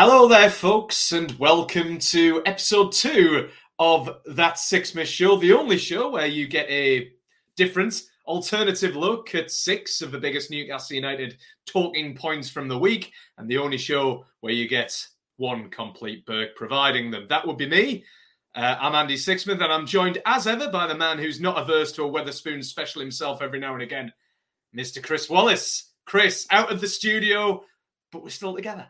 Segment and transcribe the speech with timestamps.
[0.00, 3.48] Hello there, folks, and welcome to episode two
[3.80, 7.10] of That Sixsmith Show, the only show where you get a
[7.56, 13.10] different, alternative look at six of the biggest Newcastle United talking points from the week,
[13.38, 15.04] and the only show where you get
[15.36, 17.26] one complete berk providing them.
[17.28, 18.04] That would be me.
[18.54, 21.90] Uh, I'm Andy Sixsmith, and I'm joined as ever by the man who's not averse
[21.94, 24.12] to a Wetherspoon special himself every now and again,
[24.72, 25.02] Mr.
[25.02, 25.90] Kris Wallace.
[26.06, 27.64] Kris, out of the studio,
[28.12, 28.86] but we're still together.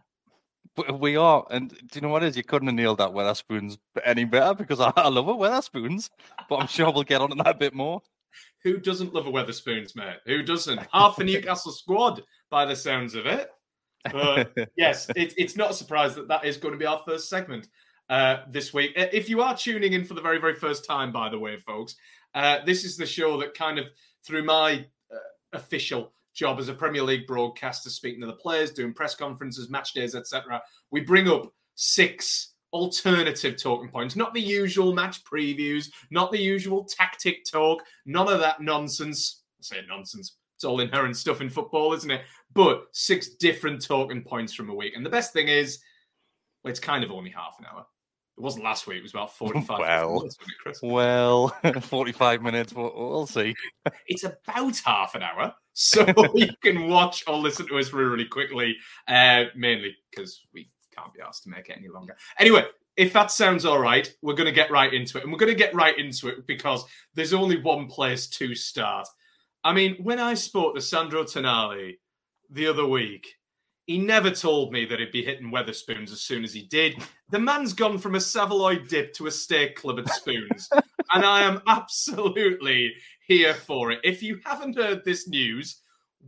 [0.99, 2.37] We are, and do you know what is?
[2.37, 6.11] You couldn't have nailed that Wetherspoons any better because I, I love it, Wetherspoons.
[6.49, 8.03] But I'm sure we'll get on to that a bit more.
[8.65, 10.19] Who doesn't love a Wetherspoons, mate?
[10.27, 10.81] Who doesn't?
[10.93, 13.50] Half the Newcastle squad, by the sounds of it.
[14.11, 17.28] But yes, it, it's not a surprise that that is going to be our first
[17.28, 17.69] segment
[18.09, 18.93] uh, this week.
[18.97, 21.97] If you are tuning in for the very, very first time, by the way, folks,
[22.34, 23.87] uh, this is the show that kind of,
[24.25, 25.17] through my uh,
[25.53, 29.93] official job as a Premier League broadcaster, speaking to the players, doing press conferences, match
[29.93, 30.62] days, etc.
[30.91, 36.84] We bring up six alternative talking points, not the usual match previews, not the usual
[36.84, 39.43] tactic talk, none of that nonsense.
[39.59, 40.37] I say nonsense.
[40.56, 42.22] It's all inherent stuff in football, isn't it?
[42.53, 44.94] But six different talking points from a week.
[44.97, 45.81] And the best thing is,
[46.62, 47.87] well, it's kind of only half an hour.
[48.37, 48.99] It wasn't last week.
[48.99, 51.49] It was about 45 well, minutes, Well,
[51.81, 52.72] 45 minutes.
[52.72, 53.55] We'll, we'll see.
[54.06, 55.55] it's about half an hour.
[55.81, 60.69] So you can watch or listen to us really, really quickly, uh, mainly because we
[60.93, 62.16] can't be asked to make it any longer.
[62.41, 62.65] Anyway,
[62.97, 65.22] if that sounds all right, we're going to get right into it.
[65.22, 66.84] And we're going to get right into it because
[67.15, 69.06] there's only one place to start.
[69.62, 71.99] I mean, when I spoke to Sandro Tonali
[72.50, 73.37] the other week,
[73.87, 77.00] he never told me that he'd be hitting Wetherspoons as soon as he did.
[77.31, 80.69] The man's gone from a saveloy dip to a steak club at Spoons.
[81.15, 82.94] and I am absolutely
[83.28, 84.00] here for it.
[84.03, 85.83] If you haven't heard this news,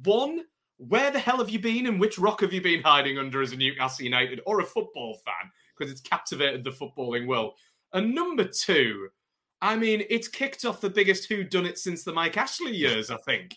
[0.05, 0.45] one,
[0.77, 3.53] where the hell have you been and which rock have you been hiding under as
[3.53, 5.51] a Newcastle United or a football fan?
[5.77, 7.55] Because it's captivated the footballing world.
[7.93, 9.09] And number two,
[9.61, 13.11] I mean, it's kicked off the biggest who done it since the Mike Ashley years,
[13.11, 13.57] I think,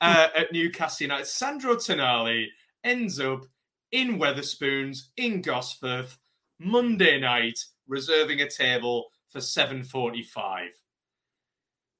[0.00, 1.26] uh, at Newcastle United.
[1.26, 2.46] Sandro Tonali
[2.82, 3.44] ends up
[3.92, 6.16] in Wetherspoons in Gosforth
[6.58, 10.70] Monday night, reserving a table for 7:45.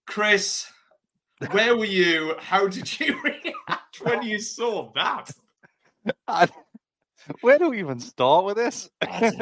[0.07, 0.71] Kris,
[1.50, 2.35] where were you?
[2.38, 5.31] How did you react when you saw that?
[6.29, 6.49] I,
[7.41, 8.91] where do we even start with this?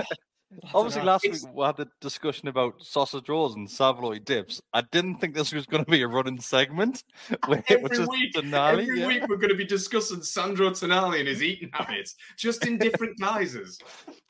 [0.74, 4.60] Obviously, last week we had the discussion about sausage rolls and saveloy dips.
[4.72, 7.04] I didn't think this was going to be a running segment.
[7.48, 9.06] every week, every yeah.
[9.06, 13.18] week we're going to be discussing Sandro Tonali and his eating habits, just in different
[13.18, 13.78] guises.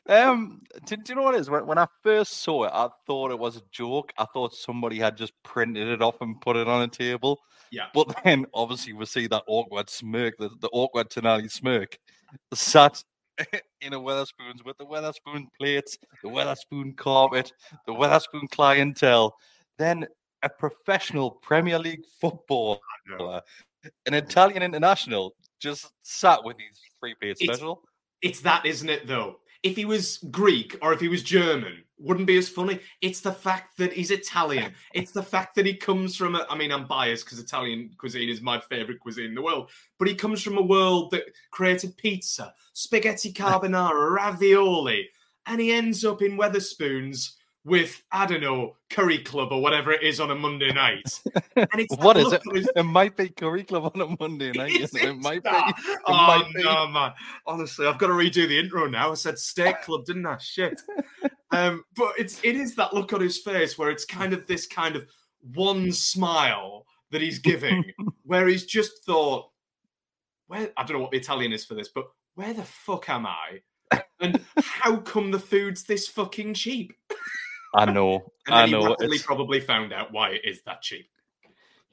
[0.08, 1.50] Um, do, do, you know what it is?
[1.50, 4.12] When, when I first saw it, I thought it was a joke.
[4.19, 7.40] I thought somebody had just printed it off and put it on a table.
[7.70, 7.86] Yeah.
[7.94, 11.98] But then, obviously, we see that awkward smirk, the, the awkward Tonali smirk,
[12.54, 13.02] sat
[13.81, 17.52] in a Wetherspoons with the Wetherspoon plates, the Wetherspoon carpet,
[17.87, 19.34] the Wetherspoon clientele,
[19.79, 20.06] then
[20.43, 22.79] a professional Premier League footballer,
[24.06, 27.82] an Italian international, just sat with his free plate It's- special.
[28.23, 29.40] It's that, isn't it, though?
[29.64, 32.81] If he was Greek or if he was German, wouldn't be as funny.
[33.00, 34.75] It's the fact that he's Italian.
[34.94, 38.28] it's the fact that he comes from a, I mean, I'm biased because Italian cuisine
[38.28, 41.96] is my favorite cuisine in the world, but he comes from a world that created
[41.96, 45.08] pizza, spaghetti carbonara, ravioli,
[45.46, 47.34] and he ends up in Wetherspoons
[47.64, 51.20] with, I don't know, Curry Club or whatever it is on a Monday night.
[51.56, 52.43] And it's What is it?
[52.52, 54.72] his- It might be Curry Club on a Monday night.
[54.75, 54.90] It?
[54.94, 55.50] it might be.
[55.50, 56.62] It Oh might be.
[56.64, 57.12] no, man!
[57.46, 59.12] Honestly, I've got to redo the intro now.
[59.12, 60.38] I said steak club, didn't I?
[60.38, 60.81] Shit.
[61.52, 64.66] Um, but it's it is that look on his face where it's kind of this
[64.66, 65.06] kind of
[65.54, 67.84] one smile that he's giving,
[68.25, 69.50] where he's just thought,
[70.46, 73.26] "Where I don't know what the Italian is for this, but where the fuck am
[73.26, 73.60] I?
[74.20, 76.94] And how come the food's this fucking cheap?"
[77.75, 78.32] I know.
[78.46, 78.96] And I then know.
[78.98, 81.08] he probably found out why it is that cheap.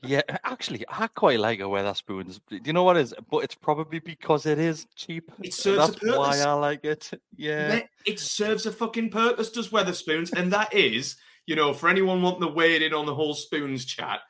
[0.01, 2.39] Yeah, actually, I quite like a Wetherspoons.
[2.49, 3.13] Do you know what it is?
[3.29, 5.31] But it's probably because it is cheap.
[5.41, 6.39] It serves a That's why.
[6.39, 7.11] I like it.
[7.35, 7.81] Yeah.
[8.05, 12.41] It serves a fucking purpose, does Wetherspoons, and that is, you know, for anyone wanting
[12.41, 14.21] to wade in on the whole spoons chat,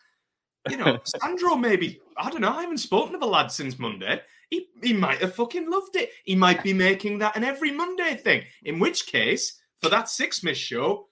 [0.69, 4.21] you know, Sandro maybe, I don't know, I haven't spoken to the lad since Monday.
[4.49, 6.09] He, he might have fucking loved it.
[6.23, 8.43] He might be making that an every Monday thing.
[8.63, 11.09] In which case, for that Sixsmith show,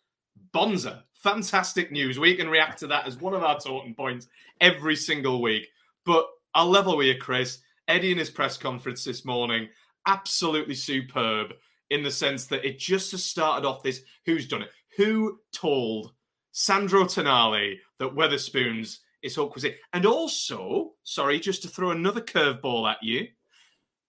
[0.52, 2.20] Bonza, fantastic news.
[2.20, 4.28] We can react to that as one of our talking points
[4.62, 5.68] every single week.
[6.06, 7.60] But I'll level with you, Kris.
[7.88, 9.70] Eddie in his press conference this morning,
[10.06, 11.54] absolutely superb
[11.90, 14.70] in the sense that it just has started off this who's done it?
[14.98, 16.12] Who told
[16.52, 19.76] Sandro Tonali that Wetherspoons is haute cuisine?
[19.94, 23.28] And also, sorry, just to throw another curveball at you,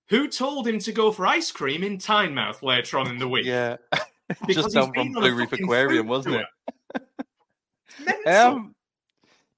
[0.09, 3.47] who told him to go for ice cream in Tynemouth later on in the week?
[3.47, 3.77] Yeah.
[4.47, 6.47] Because Just down from Blue Reef Aquarium, wasn't it?
[8.27, 8.75] Um,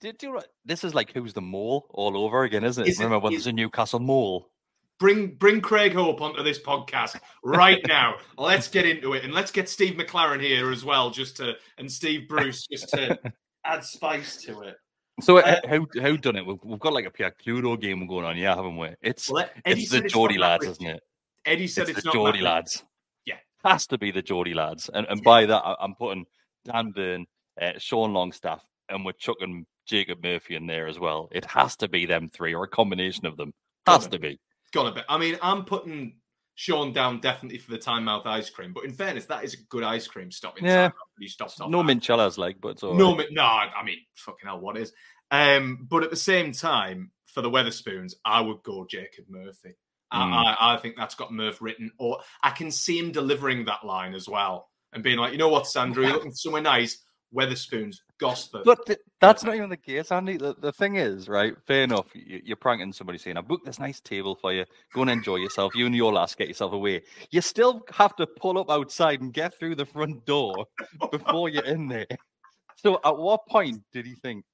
[0.01, 2.89] did you this is like who's the mole all over again, isn't it?
[2.91, 4.49] Is it- Remember when is- there's a Newcastle mole?
[4.99, 8.17] bring bring Craig Hope onto this podcast right now.
[8.37, 11.91] let's get into it, and let's get Steve McClaren here as well, just to and
[11.91, 13.19] Steve Bruce just to
[13.65, 14.77] add spice to it.
[15.23, 16.47] So Uh, uh, how how done it?
[16.47, 18.91] We've, we've got like a Pierre Cluedo game going on, yeah, haven't we?
[19.03, 21.03] It's Well, it's the Geordie lads, isn't it?
[21.47, 22.85] Eddie said it's, it's, the Geordie lads.
[23.27, 23.37] Yeah.
[23.65, 26.27] has to be the Geordie lads, and and by that I'm putting
[26.67, 27.27] Dan Burn,
[27.61, 31.29] uh, Sean Longstaff, and we're chucking Jacob Murphy in there as well.
[31.33, 33.53] It has to be them three or a combination of them.
[33.87, 34.39] Has to be.
[34.73, 35.05] Got a bit.
[35.09, 36.17] I mean, I'm putting
[36.55, 39.83] Sean down definitely for the Tynemouth ice cream, but in fairness, that is a good
[39.83, 40.91] ice cream stop in Yeah.
[41.19, 41.71] He stopped off.
[41.71, 41.83] No.
[41.83, 43.27] Minchellas, like, but it's all No, right.
[43.31, 44.93] no, I mean, fucking hell, what is?
[45.31, 49.75] Um, but at the same time, for the Wetherspoons, I would go Jacob Murphy.
[50.11, 50.33] I- Mm.
[50.61, 54.15] I, I think that's got Murph written, or I can see him delivering that line
[54.15, 56.99] as well and being like, you know what, Sandro, you're looking for somewhere nice.
[57.35, 58.65] Wetherspoons, Gosforth.
[58.65, 60.37] But th- that's not even the case, Andy.
[60.37, 61.55] The, the thing is, right?
[61.67, 62.07] Fair enough.
[62.15, 64.65] You, you're pranking somebody saying, "I booked this nice table for you.
[64.95, 65.75] Go and enjoy yourself.
[65.77, 69.33] You and your lass get yourself away." You still have to pull up outside and
[69.33, 70.67] get through the front door
[71.13, 72.07] before you're in there.
[72.77, 74.45] So, at what point did he think,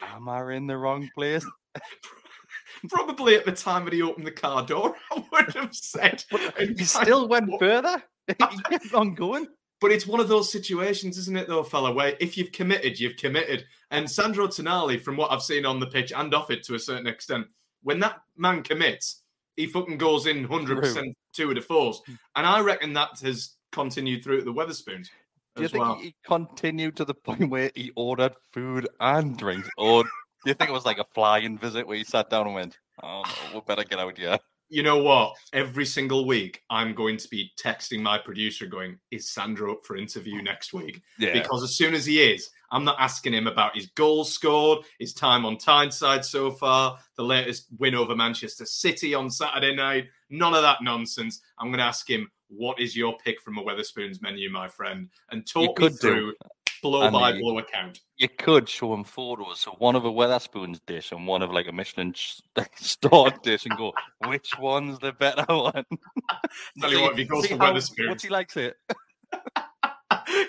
[0.00, 1.46] "Am I in the wrong place?"
[2.88, 6.24] Probably at the time that he opened the car door, I would have said.
[6.58, 8.02] and He still went walked- further.
[8.28, 9.46] He kept on going.
[9.82, 13.16] But it's one of those situations, isn't it, though, fella, where if you've committed, you've
[13.16, 13.66] committed.
[13.90, 16.78] And Sandro Tonali, from what I've seen on the pitch and off it to a
[16.78, 17.48] certain extent,
[17.82, 19.22] when that man commits,
[19.56, 22.00] he fucking goes in 100% two of the fours.
[22.06, 22.14] Hmm.
[22.36, 25.08] And I reckon that has continued through the Wetherspoons
[25.56, 25.96] Do you think well.
[25.96, 30.10] he continued to the point where he ordered food and drinks, or do
[30.46, 33.22] you think it was like a flying visit where he sat down and went, "Oh,
[33.24, 34.38] no, we better get out here"?
[34.72, 35.34] You know what?
[35.52, 39.98] Every single week, I'm going to be texting my producer going, Is Sandro up for
[39.98, 41.02] interview next week?
[41.18, 41.34] Yeah.
[41.34, 45.12] Because as soon as he is, I'm not asking him about his goals scored, his
[45.12, 50.06] time on Tyneside so far, the latest win over Manchester City on Saturday night.
[50.30, 51.42] None of that nonsense.
[51.58, 55.10] I'm going to ask him, What is your pick from a Wetherspoons menu, my friend?
[55.30, 56.32] And talk me could do.
[56.82, 58.00] Blow And by you- blow account.
[58.16, 59.60] you could show him photos.
[59.60, 62.12] So one of a Wetherspoons dish and one of like a Michelin
[62.76, 63.92] starred dish, and go,
[64.26, 65.72] which one's the better one?
[66.80, 68.76] Tell you See- what, if he goes for Wetherspoons- What's he likes it?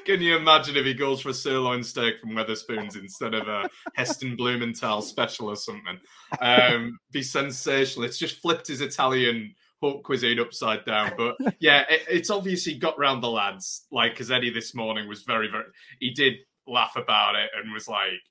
[0.06, 3.70] Can you imagine if he goes for a sirloin steak from Wetherspoons instead of a
[3.96, 6.00] Heston Blumenthal special or something?
[6.42, 8.06] Um, be sensational.
[8.06, 11.12] It's just flipped his Italian haute cuisine upside down.
[11.18, 13.86] But yeah, it, it's obviously got round the lads.
[13.92, 15.66] Like, because Eddie this morning was very, very,
[16.00, 16.36] he did
[16.66, 18.22] laugh about it and was like,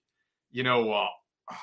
[0.50, 1.11] you know what?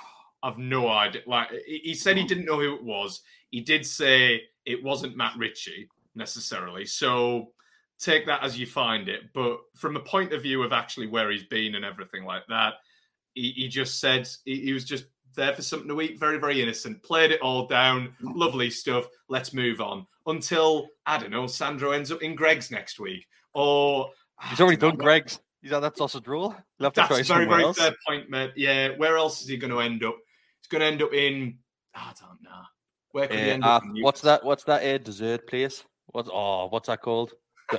[0.44, 1.22] I've no idea.
[1.28, 3.22] Like, he he said he didn't know who it was.
[3.50, 5.90] He did say it wasn't Matt Ritchie.
[6.16, 6.86] necessarily.
[6.86, 7.52] So
[8.00, 9.34] take that as you find it.
[9.34, 12.76] But from a point of view of actually where he's been and everything like that,
[13.34, 15.06] he, he just said he, he was just
[15.36, 16.20] there for something to eat.
[16.20, 17.02] Very, very innocent.
[17.04, 18.14] Played it all down.
[18.22, 19.08] Lovely stuff.
[19.30, 20.06] Let's move on.
[20.26, 23.26] Until, I don't know, Sandro ends up in Greggs next week.
[23.54, 24.12] Or
[24.50, 25.40] He's already done Greggs.
[25.62, 26.52] He's had that sausage roll.
[26.52, 27.78] To That's try a very, very else.
[27.78, 28.52] fair point, mate.
[28.56, 30.16] Yeah, where else is he going to end up?
[30.62, 31.58] He's going to end up in.
[31.96, 32.62] I don't know.
[33.12, 33.84] Where could he Uh, end uh, up?
[34.02, 34.46] what's that?
[34.46, 35.84] What's that uh, dessert place?
[36.08, 37.34] What's oh, what's that called?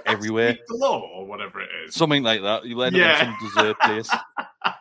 [0.07, 1.95] Everywhere, The law or whatever it is.
[1.97, 2.65] something like that.
[2.65, 3.29] You end up Yeah.
[3.33, 4.09] in some dessert place.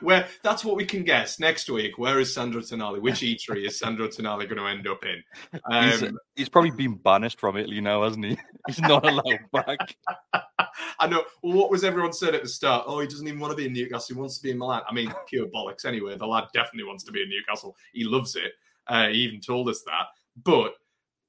[0.00, 1.98] Where that's what we can guess next week.
[1.98, 3.00] Where is Sandro Tonali?
[3.00, 5.22] Which eatery is Sandro Tonali going to end up in?
[5.52, 8.38] he's, Um, he's probably been banished from Italy now, hasn't he?
[8.66, 9.96] He's not allowed back.
[11.00, 11.24] I know.
[11.42, 12.84] Well, what was everyone said at the start?
[12.86, 14.14] Oh, he doesn't even want to be in Newcastle.
[14.14, 14.82] He wants to be in Milan.
[14.88, 15.84] I mean, pure bollocks.
[15.86, 17.76] Anyway, the lad definitely wants to be in Newcastle.
[17.92, 18.52] He loves it.
[18.86, 20.06] Uh, he even told us that.
[20.44, 20.74] But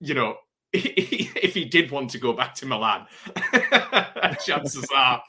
[0.02, 0.36] you know,
[0.74, 3.08] if he did want to go back to Milan,
[4.46, 5.22] chances are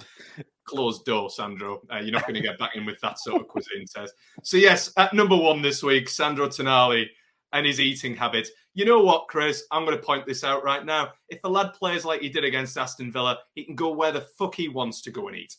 [0.71, 1.83] closed door, Sandro.
[1.93, 4.15] Uh, you're not going to get back in with that sort of cuisine test.
[4.43, 7.07] So yes, at number one this week, Sandro Tonali
[7.53, 8.51] and his eating habits.
[8.75, 9.65] You know what, Kris?
[9.73, 11.11] I'm going to point this out right now.
[11.29, 14.21] If the lad plays like he did against Aston Villa, he can go where the
[14.39, 15.57] fuck he wants to go and eat.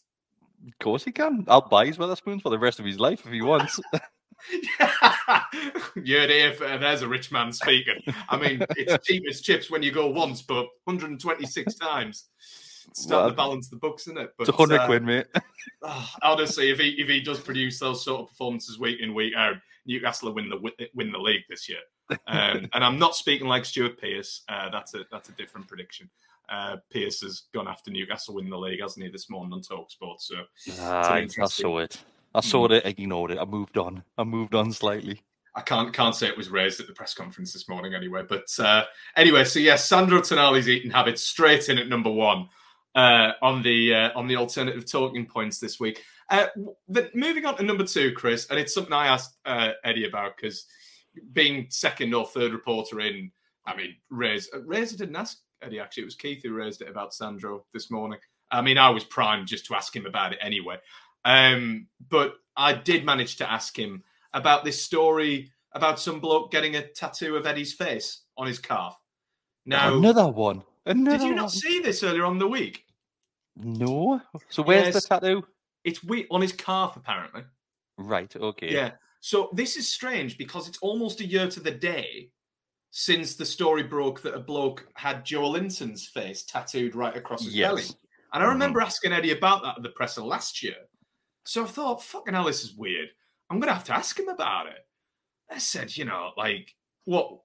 [0.65, 1.43] Of course he can.
[1.47, 3.79] I'll buy his Wetherspoons for the rest of his life if he wants.
[6.03, 8.01] yeah, here, there's a rich man speaking.
[8.29, 12.29] I mean, it's cheap as chips when you go once, but 126 times.
[12.89, 14.33] It's starting to Well, balance the books, isn't it?
[14.37, 15.27] But it's a hundred uh, quid, mate.
[15.83, 19.33] Ah, honestly, if he if he does produce those sort of performances week in week
[19.35, 21.79] out, Newcastle will win the win the league this year.
[22.27, 24.43] Um, and I'm not speaking like Stuart Pearce.
[24.49, 26.09] Uh, that's a that's a different prediction.
[26.49, 29.11] Uh, Pearce has gone after Newcastle win the league, hasn't he?
[29.11, 30.19] This morning on Talksport.
[30.19, 30.35] So
[30.79, 31.99] Ah, I saw it.
[32.33, 32.85] I saw it.
[32.85, 33.39] I ignored it.
[33.39, 34.03] I moved on.
[34.17, 35.21] I moved on slightly.
[35.55, 38.23] I can't can't say it was raised at the press conference this morning anyway.
[38.27, 38.83] But uh,
[39.17, 42.47] anyway, so yes, Sandro Tonali's eating habits straight in at number one
[42.95, 46.03] uh, on the uh, on the alternative talking points this week.
[46.29, 46.47] Uh,
[47.13, 50.65] moving on to number two, Kris, and it's something I asked uh, Eddie about because
[51.33, 53.31] being second or third reporter in,
[53.65, 56.03] I mean, Razor, Razor didn't ask Eddie actually.
[56.03, 58.19] It was Keith who raised it about Sandro this morning.
[58.49, 60.77] I mean, I was primed just to ask him about it anyway.
[61.23, 66.75] Um, but I did manage to ask him about this story about some bloke getting
[66.75, 68.99] a tattoo of Eddie's face on his calf.
[69.65, 70.63] Now, Another one.
[70.85, 72.85] Did you not see this earlier on in the week?
[73.55, 74.21] No.
[74.49, 75.03] So where's Yes.
[75.03, 75.47] the tattoo?
[75.83, 77.43] It's we on his calf, apparently.
[77.97, 78.33] Right.
[78.35, 78.73] Okay.
[78.73, 78.91] Yeah.
[79.19, 82.31] So this is strange because it's almost a year to the day
[82.89, 87.83] since the story broke that a bloke had Joelinton's face tattooed right across his belly.
[87.83, 87.91] And
[88.33, 88.49] I mm-hmm.
[88.49, 90.75] remember asking Eddie about that at the presser last year.
[91.45, 93.09] So I thought, fucking hell, this is weird.
[93.49, 94.85] I'm going to have to ask him about it.
[95.49, 96.73] I said, you know, like,
[97.05, 97.39] what?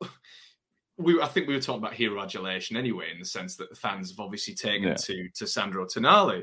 [0.98, 3.76] We, I think we were talking about hero adulation anyway, in the sense that the
[3.76, 4.94] fans have obviously taken Yeah.
[4.94, 6.36] to to Sandro Tonali.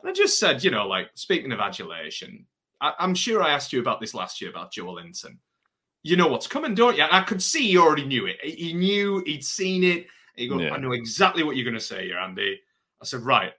[0.00, 2.46] And I just said, you know, like, speaking of adulation,
[2.80, 5.38] I, I'm sure I asked you about this last year about Joelinton.
[6.04, 7.02] You know what's coming, don't you?
[7.02, 8.36] And I could see you already knew it.
[8.42, 10.06] He knew, he'd seen it.
[10.36, 10.72] He go, Yeah.
[10.74, 12.60] I know exactly what you're going to say here, Andy.
[13.02, 13.52] I said, right,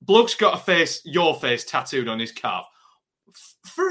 [0.00, 2.66] bloke's got a face, your face tattooed on his calf.
[3.66, 3.90] For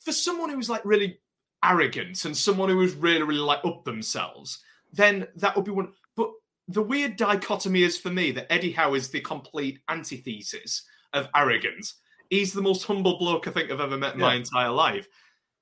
[0.00, 1.18] for someone who was like really
[1.64, 5.92] arrogant and someone who was really, really like up themselves, then that would be one.
[6.16, 6.30] But
[6.68, 11.94] the weird dichotomy is for me that Eddie Howe is the complete antithesis of arrogance.
[12.30, 15.06] He's the most humble bloke I think I've ever met in my entire life.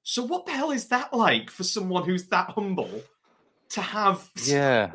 [0.02, 3.02] So what the hell is that like for someone who's that humble
[3.70, 4.28] to have?
[4.44, 4.92] Yeah.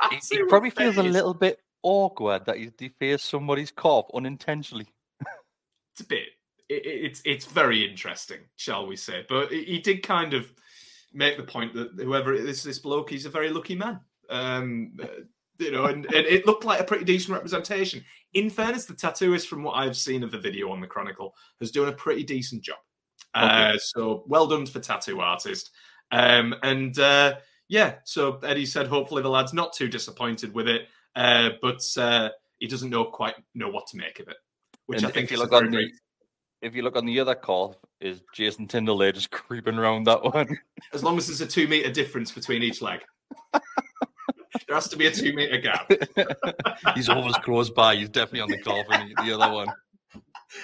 [0.00, 4.06] a He, he probably of feels a little bit awkward that he's defaced somebody's cough
[4.14, 4.86] unintentionally.
[5.92, 6.24] it's a bit
[6.68, 10.50] it, it- it's it's very interesting shall we say but he he did kind of
[11.14, 14.00] make the point that whoever it is this bloke he's a very lucky man.
[14.30, 15.06] Um uh,
[15.58, 18.04] you know and, and it looked like a pretty decent representation.
[18.32, 21.70] In fairness the tattooist from what i've seen of the video on the chronicle has
[21.70, 22.78] done a pretty decent job.
[23.34, 25.70] Uh so well done for tattoo artist.
[26.10, 27.36] Um and uh
[27.68, 30.82] yeah so eddie said hopefully the lad's not too disappointed with it
[31.16, 32.28] uh but uh
[32.58, 34.36] he doesn't know quite know what to make of it
[34.86, 35.92] which And i think if you is a look very, on the very
[36.64, 40.24] if you look on the other cough, is Jason Tindall there just creeping around that
[40.24, 40.58] one?
[40.94, 43.00] as long as there's a two meter difference between each leg.
[43.52, 43.60] there
[44.70, 45.90] has to be a two meter gap.
[46.94, 47.94] he's always close by.
[47.94, 49.68] He's definitely on the and the- the other one.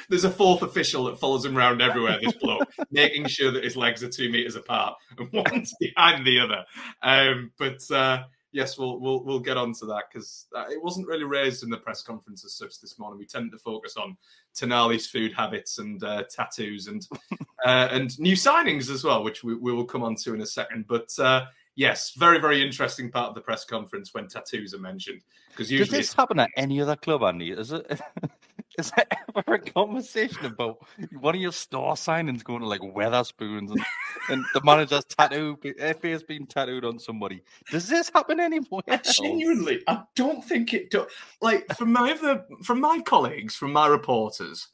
[0.08, 2.18] There's a fourth official that follows him around everywhere.
[2.22, 6.38] This bloke, making sure that his legs are two meters apart and one's behind the
[6.38, 6.64] other.
[7.02, 11.08] Um, but uh, yes, we'll we'll we'll get on to that because uh, it wasn't
[11.08, 13.18] really raised in the press conference as such this morning.
[13.18, 14.16] We tend to focus on
[14.56, 17.06] Tonali's food habits and uh, tattoos and
[17.64, 20.46] uh, and new signings as well, which we, we will come on to in a
[20.46, 20.86] second.
[20.88, 25.22] But uh, yes, very very interesting part of the press conference when tattoos are mentioned
[25.50, 27.50] because usually Does this happen at any other club, Andy?
[27.52, 28.00] Is it?
[28.78, 30.78] Is there ever a conversation about
[31.18, 33.84] one of your store signings going to like Wetherspoons and,
[34.28, 37.42] and the manager's tattoo, FA has been tattooed on somebody?
[37.70, 38.82] Does this happen anymore?
[39.02, 41.06] genuinely, I don't think it does.
[41.40, 44.68] Like from my other, from my colleagues, from my reporters,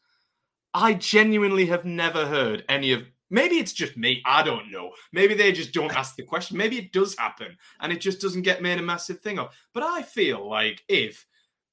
[0.74, 3.04] I genuinely have never heard any of.
[3.28, 4.22] Maybe it's just me.
[4.24, 4.92] I don't know.
[5.12, 6.56] Maybe they just don't ask the question.
[6.56, 9.52] Maybe it does happen, and it just doesn't get made a massive thing of.
[9.72, 11.26] But I feel like if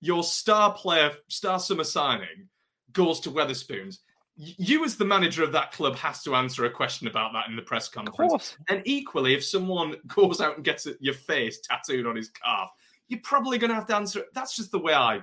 [0.04, 2.50] your star player, star summer signing,
[2.92, 4.00] goes to Wetherspoons.
[4.36, 7.56] You, as the manager of that club, has to answer a question about that in
[7.56, 8.58] the press conference.
[8.68, 12.70] And equally, if someone goes out and gets your face tattooed on his calf,
[13.08, 14.34] you're probably going to have to answer it.
[14.34, 15.22] That's just the way I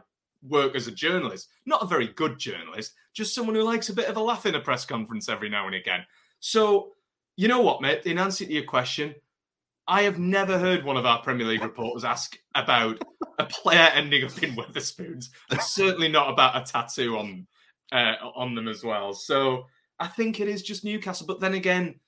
[0.49, 1.49] work as a journalist.
[1.67, 4.55] Not a very good journalist, just someone who likes a bit of a laugh in
[4.55, 6.07] a press conference every now and again.
[6.39, 6.93] So,
[7.37, 8.07] you know what, mate?
[8.07, 9.15] In answer to your question,
[9.91, 13.03] I have never heard one of our Premier League reporters ask about
[13.41, 17.47] a player ending up in Wetherspoons, and certainly not about a tattoo on
[17.91, 19.13] uh, on them as well.
[19.13, 19.67] So
[19.99, 21.27] I think it is just Newcastle.
[21.27, 21.99] But then again,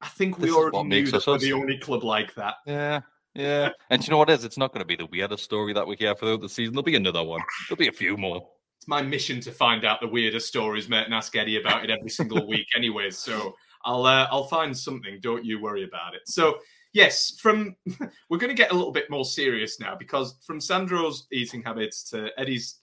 [0.00, 1.40] I think we This is already knew that we're us.
[1.42, 2.56] the only club like that.
[2.66, 3.02] Yeah,
[3.32, 3.68] yeah.
[3.90, 4.44] And you know what it is?
[4.44, 6.74] It's not going to be the weirdest story that we hear throughout the season.
[6.74, 7.42] There'll be another one.
[7.68, 8.44] There'll be a few more.
[8.80, 11.90] It's my mission to find out the weirdest stories, mate, and ask Eddie about it
[11.90, 13.16] every single week, anyways.
[13.18, 13.54] So
[13.84, 15.20] I'll uh, I'll find something.
[15.22, 16.22] Don't you worry about it.
[16.26, 16.58] So
[16.94, 17.76] yes, from
[18.30, 22.02] we're going to get a little bit more serious now because from Sandro's eating habits
[22.10, 22.78] to Eddie's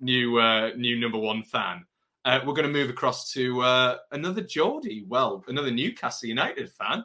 [0.00, 1.84] new uh, new number one fan,
[2.24, 7.04] uh, we're going to move across to uh, another Geordie, well, another Newcastle United fan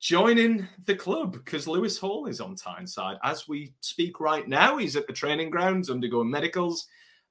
[0.00, 4.76] joining the club because Lewis Hall is on Tyneside as we speak right now.
[4.76, 6.86] He's at the training grounds undergoing medicals.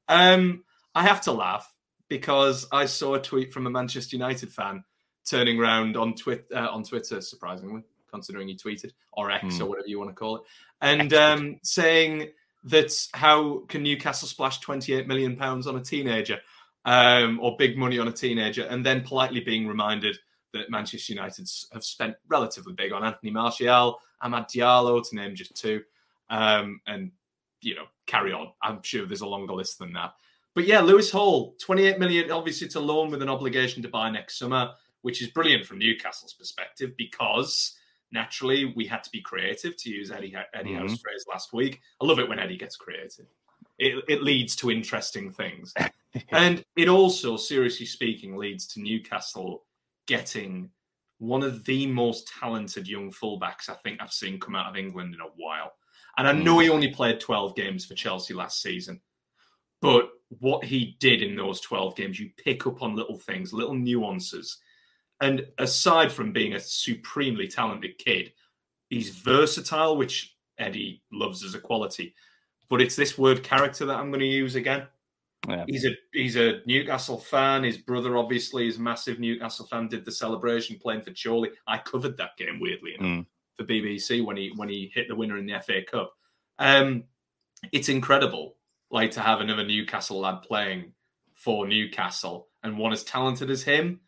[0.08, 0.64] Um,
[0.94, 1.72] I have to laugh
[2.10, 4.84] because I saw a tweet from a Manchester United fan
[5.26, 9.64] turning around on Twitter, uh, on Twitter, surprisingly, considering he tweeted or X Hmm.
[9.64, 10.44] or whatever you want to call it,
[10.82, 12.30] and um, saying
[12.64, 16.40] that how can Newcastle splash 28 million pounds on a teenager
[16.86, 20.18] um, or big money on a teenager, and then politely being reminded
[20.54, 25.56] that Manchester United have spent relatively big on Anthony Martial, Amad Diallo, to name just
[25.56, 25.82] two,
[26.30, 27.12] um, and
[27.62, 28.52] you know carry on.
[28.62, 30.14] I'm sure there's a longer list than that.
[30.56, 34.40] But yeah, Lewis Hall, 28 million, obviously to loan with an obligation to buy next
[34.40, 37.78] summer, which is brilliant from Newcastle's perspective because
[38.12, 40.78] naturally we had to be creative, to use Eddie Eddie Mhm.
[40.80, 41.82] Howe's phrase last week.
[42.02, 43.28] I love it when Eddie gets creative.
[43.78, 45.74] It, it leads to interesting things.
[46.30, 49.66] and it also, seriously speaking, leads to Newcastle
[50.08, 50.72] getting
[51.20, 55.16] one of the most talented young fullbacks I think I've seen come out of England
[55.16, 55.74] in a while.
[56.18, 59.00] And I know he only played 12 games for Chelsea last season,
[59.82, 63.76] but what he did in those 12 games, you pick up on little things, little
[63.76, 64.58] nuances.
[65.20, 68.34] And aside from being a supremely talented kid,
[68.90, 72.14] he's versatile, which Eddie loves as a quality.
[72.70, 74.88] But it's this word character that I'm going to use again.
[75.48, 75.64] Yeah.
[75.68, 77.64] He's a he's a Newcastle fan.
[77.64, 79.88] His brother obviously is a massive Newcastle fan.
[79.88, 81.52] Did the celebration playing for Chorley.
[81.68, 83.26] I covered that game weirdly enough Mm.
[83.56, 86.14] for BBC when he when he hit the winner in the FA Cup.
[86.60, 87.06] Um,
[87.72, 88.58] it's incredible,
[88.92, 90.92] like to have another Newcastle lad playing
[91.34, 94.02] for Newcastle and one as talented as him.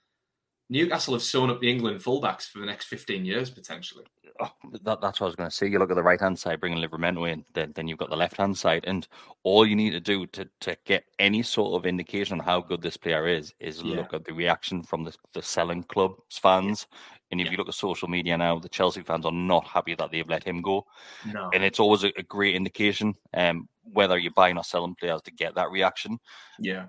[0.69, 4.05] Newcastle have sewn up the England fullbacks for the next fifteen years potentially.
[4.41, 4.51] Oh,
[4.83, 5.67] that, that's what I was going to say.
[5.67, 8.15] You look at the right hand side, bringing Livramento in, then, then you've got the
[8.15, 9.05] left hand side, and
[9.43, 12.81] all you need to do to, to get any sort of indication on how good
[12.81, 13.97] this player is is Yeah.
[13.97, 16.87] look at the reaction from the, the selling club's fans.
[17.31, 20.09] And if you look at social media now, the Chelsea fans are not happy that
[20.09, 20.85] they've let him go,
[21.25, 25.21] No, and it's always a, a great indication um, whether you're buying or selling players
[25.23, 26.17] to get that reaction.
[26.59, 26.85] yeah,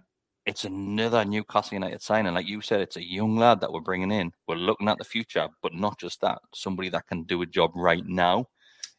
[0.47, 2.81] It's another Newcastle United signing, like you said.
[2.81, 4.33] It's a young lad that we're bringing in.
[4.49, 6.39] We're looking at the future, but not just that.
[6.55, 8.47] Somebody that can do a job right now.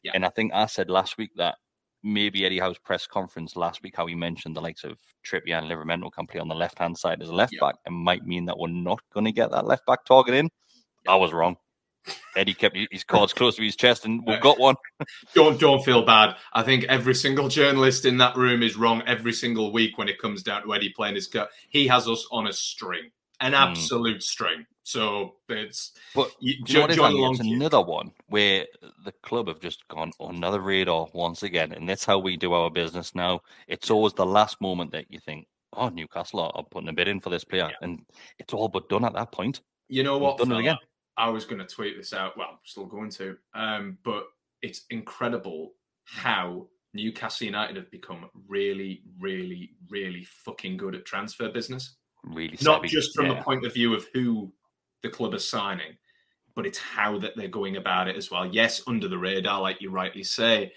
[0.04, 0.12] Yeah.
[0.14, 1.56] And I think I said last week that
[2.04, 5.68] maybe Eddie Howe's press conference last week, how he mentioned the likes of Trippier and
[5.68, 7.60] Livermore can play on the left hand side as a left Yeah.
[7.62, 10.50] back, and might mean that we're not going to get that left back target in.
[11.08, 11.58] I was wrong.
[12.36, 14.76] Eddie kept his cards close to his chest, and we've got one.
[15.36, 16.36] don't don't feel bad.
[16.54, 20.20] I think every single journalist in that room is wrong every single week when it
[20.20, 21.50] comes down to Eddie playing his cut.
[21.70, 23.56] He has us on a string, an Hmm.
[23.72, 24.66] absolute string.
[24.84, 27.32] So it's But you, Do you know what it is, join along.
[27.36, 28.66] It's another one where
[29.06, 32.54] the club have just gone on the radar once again, and that's how we do
[32.54, 33.42] our business now.
[33.68, 37.08] It's always the last moment that you think, "Oh, Newcastle are, are putting a bid
[37.08, 37.76] in for this player," Yeah.
[37.84, 38.00] and
[38.40, 39.62] it's all but done at that point.
[39.88, 40.38] You know We've what?
[40.40, 40.78] done it again.
[41.18, 42.38] I was going to tweet this out.
[42.38, 43.38] Well, I'm still going to.
[43.54, 44.24] Um, but
[44.62, 45.74] it's incredible
[46.06, 51.96] how Newcastle United have become really, really, really fucking good at transfer business.
[52.24, 52.88] Really, Not savvy.
[52.90, 53.36] just from yeah.
[53.36, 54.52] the point of view of who
[55.04, 55.98] the club is signing.
[56.54, 58.46] but it's how that they're going about it as well.
[58.46, 60.74] Yes, under the radar, like you rightly say,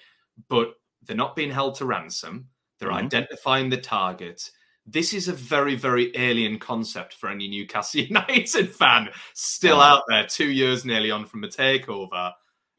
[0.48, 2.48] but they're not being held to ransom.
[2.78, 3.06] They're Mhm.
[3.06, 4.52] identifying the targets.
[4.86, 10.26] This is a very, very alien concept for any Newcastle United fan still out there,
[10.26, 12.32] two years nearly on from a takeover.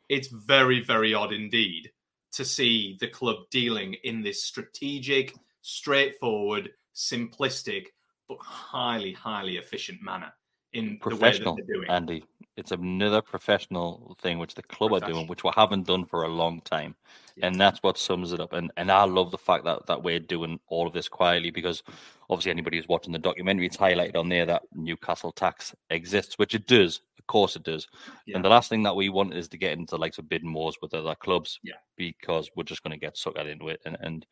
[0.09, 1.91] It's very, very odd indeed
[2.33, 7.87] to see the club dealing in this strategic, straightforward, simplistic,
[8.27, 10.31] but highly, highly efficient manner
[10.75, 11.57] in the way that Professional.
[11.89, 12.23] Andy.
[12.57, 16.29] It's another professional thing which the club are doing, which we haven't done for a
[16.29, 16.95] long time,
[17.41, 18.53] and that's what sums it up.
[18.53, 21.83] And and I love the fact that that we're doing all of this quietly because
[22.29, 26.55] obviously anybody who's watching the documentary, it's highlighted on there that Newcastle tax exists, which
[26.55, 27.01] it does.
[27.19, 27.89] Of course, it does.
[28.25, 28.37] Yeah.
[28.37, 30.77] And the last thing that we want is to get into like some bidding wars
[30.81, 31.73] with other clubs, Yeah.
[31.97, 33.81] because we're just going to get sucked into it.
[33.85, 34.25] And and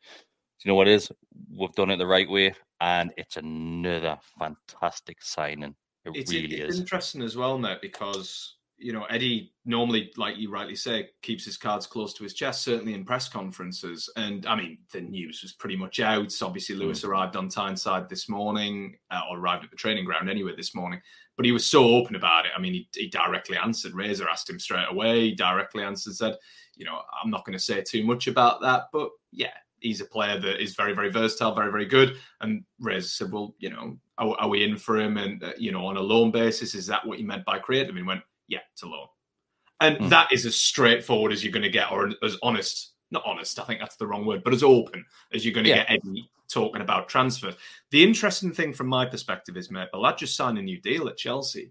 [0.64, 1.12] you know what is?
[1.54, 5.74] We've done it the right way, and it's another fantastic signing.
[6.04, 6.80] It it's, really it's is.
[6.80, 11.56] interesting as well, mate, because you know Eddie normally, like you rightly say, keeps his
[11.56, 12.62] cards close to his chest.
[12.62, 16.32] Certainly in press conferences, and I mean the news was pretty much out.
[16.42, 17.08] Obviously, Lewis Mm.
[17.08, 21.00] arrived on Tyneside this morning, uh, or arrived at the training ground anyway this morning.
[21.36, 22.52] But he was so open about it.
[22.56, 23.92] I mean, he, he directly answered.
[23.94, 25.30] Razor asked him straight away.
[25.30, 26.36] He directly answered, said,
[26.76, 30.06] "You know, I'm not going to say too much about that, but yeah." He's a
[30.06, 32.16] player that is very, very versatile, very, very good.
[32.40, 35.16] And Razor said, "Well, you know, are, are we in for him?
[35.16, 37.90] And uh, you know, on a loan basis, is that what you meant by creative?"
[37.90, 39.06] And he went, "Yeah, to loan."
[39.80, 40.08] And Hmm.
[40.08, 42.92] that is as straightforward as you're going to get, or as honest.
[43.10, 45.70] Not honest, I think that's the wrong word, but as open as you're going to
[45.70, 45.84] Yeah.
[45.84, 47.54] get Eddie talking about transfers.
[47.90, 51.06] The interesting thing from my perspective is, mate, the lad just signed a new deal
[51.08, 51.70] at Chelsea,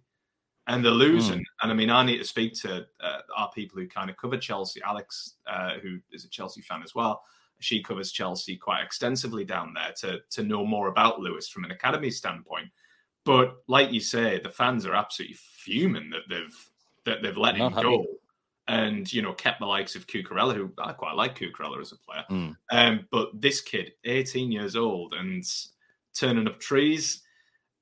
[0.68, 1.40] and they're losing.
[1.40, 1.46] Mm.
[1.64, 4.38] And I mean, I need to speak to uh, our people who kind of cover
[4.38, 4.82] Chelsea.
[4.84, 7.24] Alex, uh, who is a Chelsea fan as well,
[7.64, 11.72] she covers Chelsea quite extensively down there to to know more about Lewis from an
[11.72, 12.70] academy standpoint.
[13.26, 16.70] But like you say, the fans are absolutely fuming that they've
[17.06, 17.88] that they've let Not him happy.
[17.88, 18.06] go,
[18.68, 21.98] and you know kept the likes of Cucurella, who I quite like Cucurella as a
[21.98, 22.26] player.
[22.30, 22.56] Mm.
[22.72, 25.44] Um, but this kid, 18 years old, and
[26.14, 27.23] turning up trees.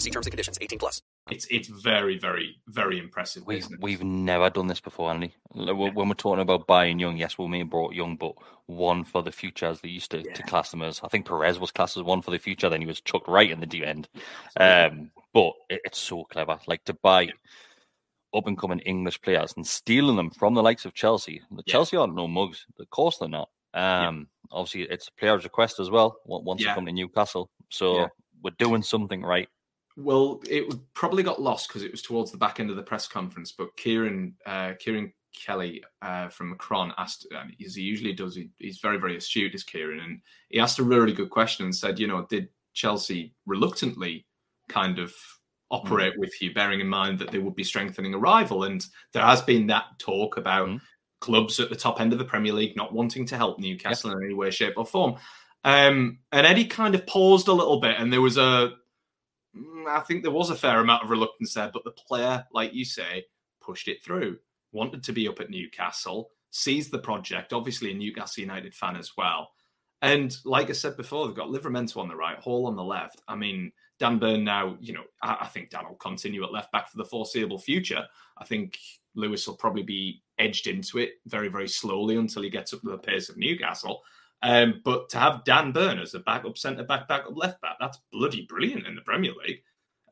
[0.00, 0.58] See terms and conditions.
[0.60, 1.02] 18 plus.
[1.30, 3.44] It's it's very very very impressive.
[3.46, 3.78] We've business.
[3.82, 5.34] we've never done this before, Andy.
[5.52, 8.32] When when we're talking about buying young, yes, we may have brought young, but
[8.66, 11.00] one for the future, as they used to, to class them as.
[11.04, 12.68] I think Perez was classed as one for the future.
[12.68, 14.08] Then he was chucked right in the deep end.
[14.58, 17.30] Um, but it, it's so clever, like to buy
[18.34, 21.42] up and coming English players and stealing them from the likes of Chelsea.
[21.50, 21.72] The Yeah.
[21.72, 22.64] Chelsea aren't no mugs.
[22.78, 23.50] Of course they're not.
[23.74, 26.16] Um, obviously it's a player's request as well.
[26.28, 26.70] on- Once Yeah.
[26.70, 28.06] they come to Newcastle, so Yeah.
[28.42, 29.48] we're doing something right.
[30.02, 33.06] Well, it probably got lost because it was towards the back end of the press
[33.06, 33.52] conference.
[33.52, 38.50] But Kieran, uh, Kieran Kelly uh, from Macron asked, and as he usually does, he,
[38.58, 41.98] he's very, very astute, is Kieran, and he asked a really good question and said,
[41.98, 44.26] you know, did Chelsea reluctantly
[44.68, 45.14] kind of
[45.70, 48.64] operate with you, bearing in mind that they would be strengthening a rival?
[48.64, 50.80] And there has been that talk about Mhm.
[51.20, 54.24] clubs at the top end of the Premier League not wanting to help Newcastle in
[54.24, 55.16] any way, shape, or form.
[55.62, 58.79] Um, and Eddie kind of paused a little bit, and there was a Mm,
[59.56, 62.72] Mm, I think there was a fair amount of reluctance there, but the player, like
[62.72, 63.24] you say,
[63.60, 64.38] pushed it through.
[64.72, 69.12] Wanted to be up at Newcastle, sees the project, obviously a Newcastle United fan as
[69.16, 69.50] well.
[70.02, 73.20] And like I said before, they've got Livramento on the right, Hall on the left.
[73.28, 76.72] I mean, Dan Burn now, you know, I, I think Dan will continue at left
[76.72, 78.04] back for the foreseeable future.
[78.38, 78.78] I think
[79.14, 82.90] Lewis will probably be edged into it very, very slowly until he gets up to
[82.90, 84.02] the pace of Newcastle.
[84.42, 87.98] Um, but to have Dan Burn as a backup centre back, backup left back, that's
[88.12, 89.62] bloody brilliant in the Premier League.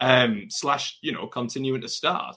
[0.01, 2.37] Um, slash, you know, continuing to start.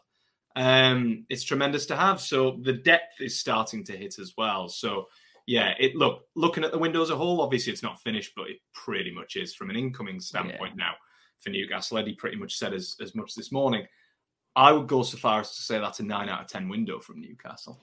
[0.56, 2.20] Um, it's tremendous to have.
[2.20, 4.68] So the depth is starting to hit as well.
[4.68, 5.08] So
[5.48, 8.50] yeah, it look looking at the window as a whole, obviously it's not finished, but
[8.50, 10.94] it pretty much is from an incoming standpoint now
[11.40, 11.98] for Newcastle.
[11.98, 13.86] Eddie pretty much said as, as much this morning.
[14.56, 17.00] I would go so far as to say that's a nine out of ten window
[17.00, 17.80] from Newcastle.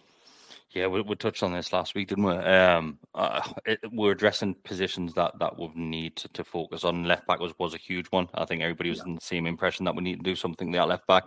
[0.74, 2.33] Yeah, we, we touched on this last week, didn't we?
[2.35, 7.04] Um, uh, it, we're addressing positions that that we need to, to focus on.
[7.04, 8.28] Left back was, was a huge one.
[8.35, 10.85] I think everybody was in the same impression that we need to do something there
[10.85, 11.24] left back.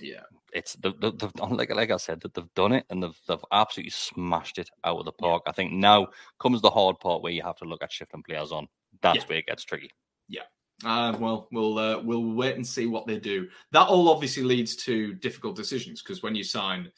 [0.00, 0.20] Yeah,
[0.52, 3.44] it's the, the, the like like I said that they've done it and they've they've
[3.50, 5.42] absolutely smashed it out of the park.
[5.48, 8.52] I think now comes the hard part where you have to look at shifting players
[8.52, 8.68] on.
[9.02, 9.24] That's Yeah.
[9.26, 9.90] where it gets tricky.
[10.28, 10.42] Yeah,
[10.84, 13.48] Uh, well, we'll uh, we'll wait and see what they do.
[13.72, 16.92] That all obviously leads to difficult decisions because when you sign,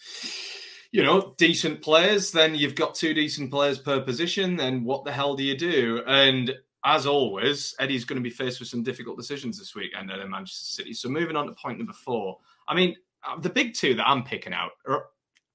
[0.91, 4.57] you know, decent players, then you've got two decent players per position.
[4.57, 6.03] Then what the hell do you do?
[6.07, 10.11] And as always, Eddie's going to be faced with some difficult decisions this week and
[10.11, 10.95] at Manchester City.
[10.95, 12.39] So moving on to point number four.
[12.67, 12.97] I mean,
[13.27, 15.07] uh, the big two that I'm picking out are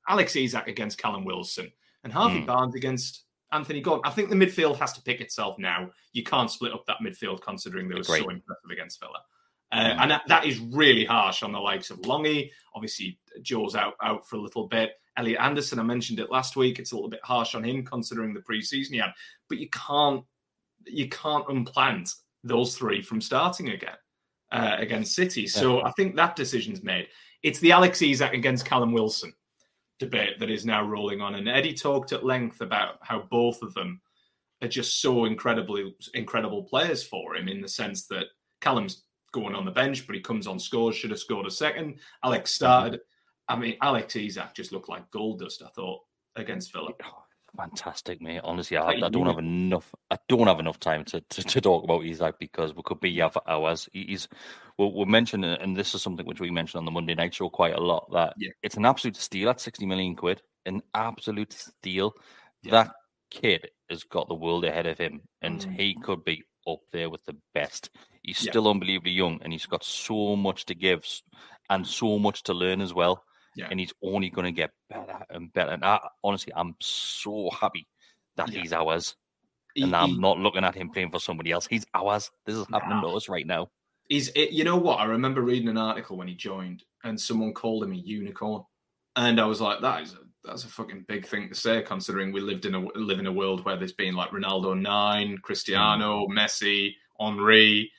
[0.08, 1.72] Alex Isak against Callum Wilson
[2.04, 2.46] and Harvey Mm.
[2.46, 4.02] Barnes against Anthony Gordon.
[4.06, 5.90] I think the midfield has to pick itself now.
[6.12, 9.20] You can't split up that midfield considering they were so impressive against Villa.
[9.72, 12.52] Uh, And that, that is really harsh on the likes of Longy.
[12.76, 14.92] Obviously, Joe's out out for a little bit.
[15.18, 16.80] Elliot Anderson, I mentioned it last week.
[16.80, 19.14] It's a little bit harsh on him considering the preseason he had.
[19.50, 20.24] But you can't
[20.86, 22.10] you can't unplant
[22.44, 23.96] those three from starting again
[24.52, 25.48] uh, against City.
[25.48, 27.08] So I think that decision's made.
[27.42, 29.34] It's the Alex Isak against Callum Wilson
[30.00, 31.36] debate that is now rolling on.
[31.36, 34.02] And Eddie talked at length about how both of them
[34.62, 38.28] are just so incredibly incredible players for him in the sense that
[38.62, 42.00] Callum's going on the bench, but he comes on scores, should have scored a second.
[42.24, 43.00] Alex started.
[43.48, 46.02] I mean, Alex Isak just looked like gold dust, I thought,
[46.36, 46.92] against Villa.
[47.56, 48.42] Fantastic, mate.
[48.44, 49.94] Honestly, I, I don't have enough.
[50.10, 53.14] I don't have enough time to, to, to talk about Isak because we could be
[53.14, 53.88] here for hours.
[53.94, 54.28] He- He's
[54.80, 57.50] we'll, we'll mention, and this is something which we mentioned on the Monday night show
[57.50, 58.10] quite a lot.
[58.12, 58.50] That Yeah.
[58.64, 60.42] it's an absolute steal at sixty million quid.
[60.66, 62.14] An absolute steal.
[62.64, 62.92] That
[63.30, 65.76] kid has got the world ahead of him, and Mm.
[65.80, 67.92] he could be up there with the best.
[68.24, 68.52] He's Yeah.
[68.52, 71.06] still unbelievably young, and he's got so much to give
[71.70, 73.24] and so much to learn as well.
[73.56, 73.68] Yeah.
[73.70, 75.72] And he's only going to get better and better.
[75.72, 77.88] And I, honestly, I'm so happy
[78.36, 78.62] that Yeah.
[78.62, 79.16] he's ours.
[79.76, 81.68] He- and I'm he- not looking at him playing for somebody else.
[81.68, 82.32] He's ours.
[82.46, 83.70] This is happening to us right now.
[84.10, 85.00] He's, it, you know what?
[85.00, 88.64] I remember reading an article when he joined, and someone called him a unicorn,
[89.16, 92.34] and I was like, that is a that's a fucking big thing to say, considering
[92.34, 96.28] we lived in a live in a world where there's been like Ronaldo nine, Cristiano,
[96.28, 96.34] mm.
[96.38, 97.90] Messi, Henri,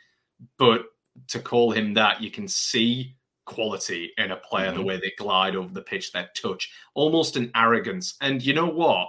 [0.58, 0.82] but
[1.28, 4.84] to call him that, you can see quality in a player, the Mhm.
[4.86, 8.16] way they glide over the pitch, their touch, almost an arrogance.
[8.20, 9.08] And you know what?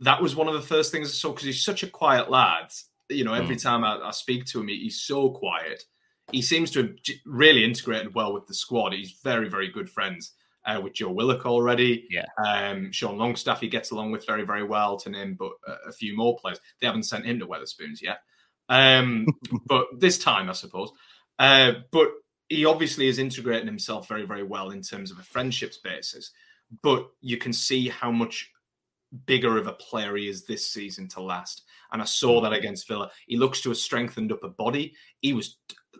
[0.00, 2.72] That was one of the first things I saw because he's such a quiet lad.
[3.08, 5.84] You know, every time I, I speak to him, he- he's so quiet.
[6.32, 6.92] He seems to have
[7.26, 8.92] really integrated well with the squad.
[8.94, 10.32] He's very, very good friends
[10.66, 12.06] uh, with Joe Willock already.
[12.08, 12.24] Yeah.
[12.42, 15.92] Um, Sean Longstaff, he gets along with very, very well to name but a, a
[15.92, 16.58] few more players.
[16.80, 18.20] They haven't sent him to Wetherspoons yet.
[18.70, 19.26] Um,
[19.66, 20.90] but this time, I suppose.
[21.38, 22.08] Uh, but
[22.48, 26.30] he obviously is integrating himself very, very well in terms of a friendships basis.
[26.82, 28.50] But you can see how much
[29.26, 31.62] bigger of a player he is this season to last.
[31.92, 32.58] And I saw that mm-hmm.
[32.58, 33.10] against Villa.
[33.26, 34.94] He looks to have strengthened up a body.
[35.20, 35.58] He was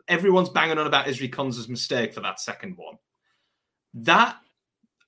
[0.09, 2.97] everyone's banging on about Ezri Konsa's mistake for that second one.
[3.95, 4.37] That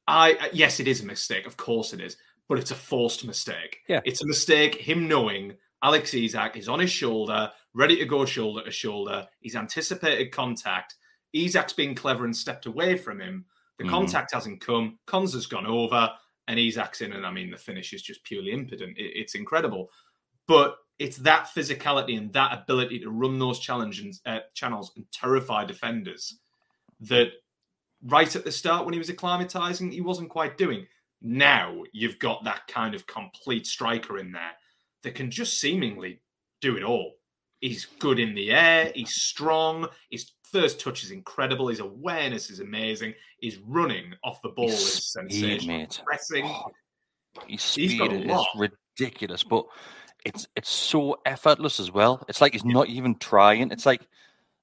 [0.06, 1.46] I yes, it is a mistake.
[1.46, 2.16] Of course it is,
[2.48, 3.78] but it's a forced mistake.
[3.88, 4.00] Yeah.
[4.04, 4.76] it's a mistake.
[4.76, 9.26] Him knowing Alex Isak is on his shoulder, ready to go shoulder to shoulder.
[9.40, 10.94] He's anticipated contact.
[11.36, 13.44] Isak's been clever and stepped away from him.
[13.78, 13.90] The Mhm.
[13.90, 14.98] contact hasn't come.
[15.06, 16.12] Konsa's gone over,
[16.48, 17.12] and Isak's in.
[17.12, 18.96] And I mean, the finish is just purely impotent.
[18.96, 19.90] It- it's incredible,
[20.46, 25.64] but it's that physicality and that ability to run those challenges uh, channels and terrify
[25.64, 26.38] defenders
[27.00, 27.32] that
[28.02, 30.86] right at the start when he was acclimatizing, he wasn't quite doing.
[31.20, 34.52] Now you've got that kind of complete striker in there
[35.02, 36.22] that can just seemingly
[36.60, 37.18] do it all.
[37.60, 42.60] He's good in the air, he's strong, his first touch is incredible, his awareness is
[42.60, 45.76] amazing, his running off the ball His is speed, sensational.
[45.78, 46.00] mate.
[46.04, 46.44] Pressing.
[46.46, 46.70] Oh,
[47.46, 49.66] his He's speed is ridiculous, but
[50.24, 52.24] it's it's so effortless as well.
[52.28, 53.70] It's like he's not even trying.
[53.70, 54.06] It's like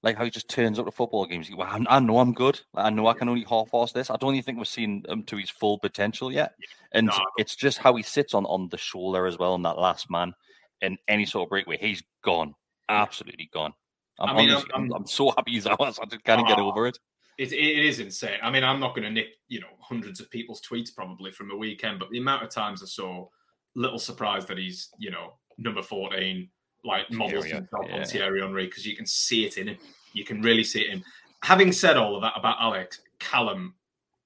[0.01, 1.49] like how he just turns up to football games.
[1.55, 2.59] Well, I, I know I'm good.
[2.75, 4.09] I know I can only half-ass this.
[4.09, 6.55] I don't even think we've seen him to his full potential yet.
[6.91, 7.13] And No.
[7.37, 10.33] it's just how he sits on on the shoulder as well, on that last man,
[10.81, 12.53] and any sort of breakaway, he's gone,
[12.89, 13.73] absolutely gone.
[14.19, 15.99] I'm, I mean, honestly, I'm, I'm- I'm so happy he's ours.
[16.01, 16.69] I just can't get Oh.
[16.69, 16.97] over it.
[17.39, 18.37] It, it is insane.
[18.43, 21.47] I mean, I'm not going to nick, you know, hundreds of people's tweets probably from
[21.47, 23.27] the weekend, but the amount of times I saw
[23.73, 26.47] little surprise that he's, you know, number 14,
[26.85, 27.61] like models yeah.
[27.73, 29.77] on Thierry Henry because you can see it in him.
[30.13, 31.03] You can really see it in him.
[31.41, 33.73] Having said all of that about Alex, Callum,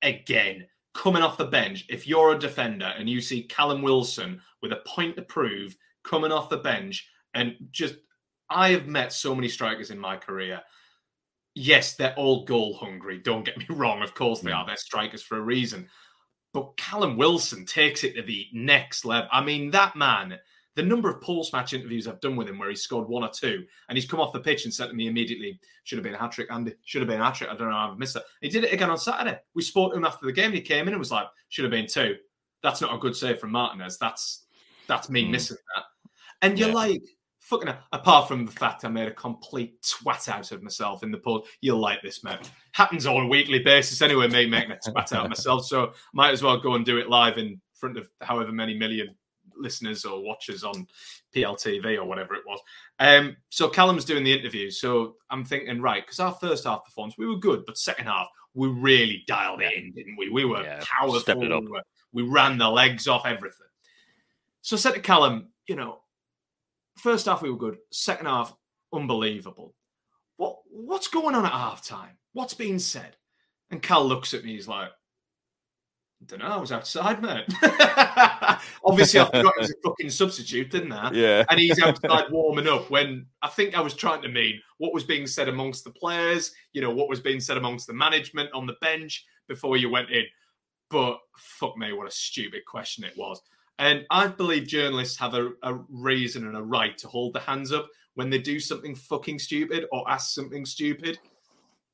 [0.02, 4.74] again, coming off the bench, if you're a defender and you see Callum Wilson with
[4.74, 7.96] a point to prove coming off the bench and just,
[8.50, 10.62] I have met so many strikers in my career
[11.60, 13.18] yes, they're all goal hungry.
[13.18, 14.04] Don't get me wrong.
[14.04, 14.66] Of course they are.
[14.66, 15.90] They're strikers for a reason.
[16.54, 19.28] But Callum Wilson takes it to the next level.
[19.32, 20.38] I mean, that man,
[20.76, 23.30] the number of post match interviews I've done with him where he scored one or
[23.30, 26.14] two and he's come off the pitch and said to me immediately, should have been
[26.14, 26.76] a hat trick, Andy.
[26.86, 27.50] Should have been a hat trick.
[27.50, 28.24] I don't know how I've missed it.
[28.42, 29.40] He did it again on Saturday.
[29.56, 30.52] We spoke to him after the game.
[30.54, 32.16] He came in and was like, should have been two.
[32.62, 33.98] That's not a good save from Martinez.
[33.98, 34.46] That's
[34.88, 35.32] that's me Mm.
[35.32, 35.86] missing that.
[36.44, 36.76] And you're Yeah.
[36.76, 37.02] like,
[37.50, 41.18] fucking apart from the fact I made a complete twat out of myself in the
[41.18, 41.46] poll.
[41.62, 42.52] You'll like this, mate.
[42.74, 45.66] Happens on a weekly basis anyway, me making a twat out of myself.
[45.66, 49.16] So might as well go and do it live in front of however many million
[49.56, 50.86] listeners or watchers on
[51.36, 52.60] PLTV or whatever it was.
[53.00, 54.70] Um, so Callum's doing the interview.
[54.70, 58.28] So I'm thinking, right, because our first half performance, we were good, but second half,
[58.54, 60.30] we really dialed it in, didn't we?
[60.30, 61.40] We were Yeah, powerful.
[61.40, 61.82] We, were-
[62.14, 63.68] we ran the legs off everything.
[64.62, 66.00] So I said to Callum, you know,
[66.98, 68.54] first half we were good, second half
[68.94, 69.76] unbelievable.
[70.38, 72.16] What what's going on at halftime?
[72.34, 73.16] What's being said?
[73.72, 74.90] And Cal looks at me, he's like,
[76.22, 77.46] I don't know, I was outside, mate.
[78.84, 81.12] Obviously, I forgot he was a fucking substitute, didn't I?
[81.12, 81.46] Yeah.
[81.50, 85.04] And he's outside warming up when I think I was trying to mean what was
[85.04, 88.66] being said amongst the players, you know, what was being said amongst the management on
[88.66, 90.24] the bench before you went in.
[90.90, 93.40] But fuck me, what a stupid question it was.
[93.80, 97.72] And I believe journalists have a, a reason and a right to hold their hands
[97.72, 101.20] up when they do something fucking stupid or ask something stupid.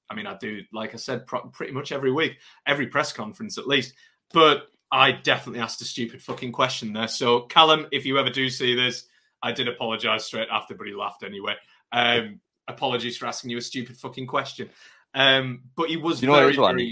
[0.09, 3.57] I mean, I do, like I said, pro- pretty much every week, every press conference
[3.57, 3.93] at least.
[4.31, 7.07] But I definitely asked a stupid fucking question there.
[7.07, 9.05] So, Callum, if you ever do see this,
[9.41, 11.55] I did apologize straight after, but he laughed anyway.
[11.91, 14.69] Um, apologies for asking you a stupid fucking question.
[15.13, 16.85] Um, but he was You know very, very-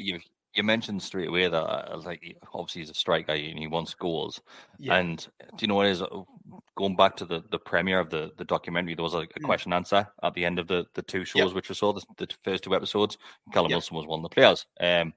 [0.54, 4.42] You, mentioned straight away that uh, like obviously he's a striker and he wants goals.
[4.80, 4.96] Yeah.
[4.98, 6.02] And do you know what is?
[6.02, 6.08] Uh,
[6.76, 9.46] Going back to the, the premiere of the, the documentary, there was like a Mm.
[9.46, 11.54] question answer at the end of the, the two shows Yep.
[11.54, 13.18] which we saw, the, the first two episodes.
[13.54, 13.76] Callum Yep.
[13.78, 14.66] Wilson was one of the players.
[14.80, 15.14] Um,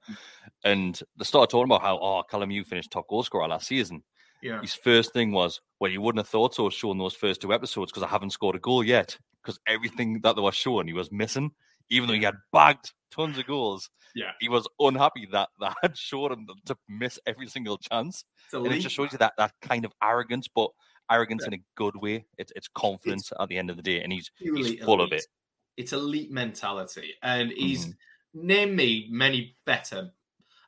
[0.64, 4.02] and they started talking about how, oh, Callum, you finished top goal scorer last season.
[4.42, 4.60] yeah.
[4.60, 7.90] His first thing was, well, you wouldn't have thought so showing those first two episodes
[7.90, 9.16] because I haven't scored a goal yet.
[9.42, 11.50] Because everything that they were showing, he was missing,
[11.90, 13.88] even though he had bagged tons of goals.
[14.14, 14.30] Yeah.
[14.40, 18.24] He was unhappy that that had showed him to miss every single chance.
[18.52, 20.70] And it just shows you that that kind of arrogance, but
[21.10, 22.24] arrogance in a good way.
[22.38, 25.26] It's it's confidence at the end of the day, and he's he's full of it.
[25.76, 28.46] It's elite mentality, and he's Mm-hmm.
[28.46, 30.10] name me many better.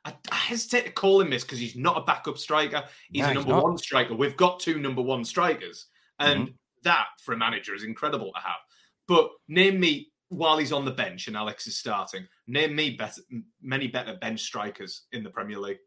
[0.05, 2.83] I, I hesitate to call him this because he's not a backup striker.
[3.11, 3.63] He's a number not.
[3.63, 4.13] one striker.
[4.15, 5.87] We've got two number one strikers,
[6.19, 6.55] and Mm-hmm.
[6.83, 8.59] that for a manager is incredible to have.
[9.07, 12.27] But name me while he's on the bench and Alex is starting.
[12.47, 13.21] Name me better,
[13.61, 15.79] many better bench strikers in the Premier League.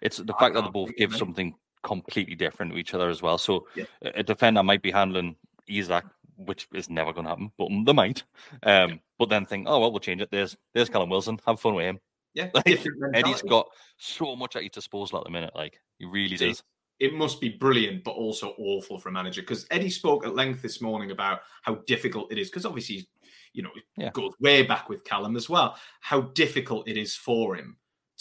[0.00, 3.22] It's the I fact that they both give something completely different to each other as
[3.22, 3.38] well.
[3.38, 3.84] So Yeah.
[4.02, 6.04] a defender might be handling Isak,
[6.36, 8.22] which is never going to happen, but they might.
[8.62, 10.30] Um, But then think, oh well, we'll change it.
[10.32, 11.38] There's there's Callum Wilson.
[11.46, 12.00] Have fun with him.
[12.34, 12.66] Yeah, Like,
[13.14, 13.68] Eddie's got
[13.98, 15.54] so much at his disposal at the minute.
[15.54, 16.62] Like he really See, does.
[16.98, 19.42] It must be brilliant, but also awful for a manager.
[19.42, 22.48] Because Eddie spoke at length this morning about how difficult it is.
[22.48, 23.06] Because obviously, he's,
[23.52, 24.10] you know, it Yeah.
[24.10, 25.78] goes way back with Callum as well.
[26.00, 27.78] How difficult it is for him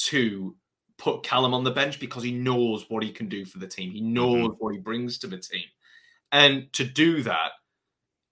[0.07, 0.55] to
[0.97, 3.91] put Callum on the bench because he knows what he can do for the team.
[3.91, 4.13] He mm-hmm.
[4.13, 5.65] knows what he brings to the team,
[6.31, 7.51] and to do that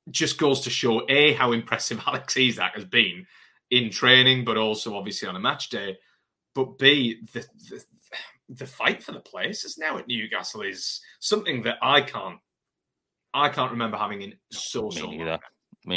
[0.10, 3.26] just goes to show a how impressive Alex Isak has been
[3.72, 5.98] in training, but also obviously on a match day.
[6.56, 7.84] But b the, the
[8.50, 12.40] the fight for the places now at Newcastle is something that I can't
[13.34, 15.40] I can't remember having in so so long.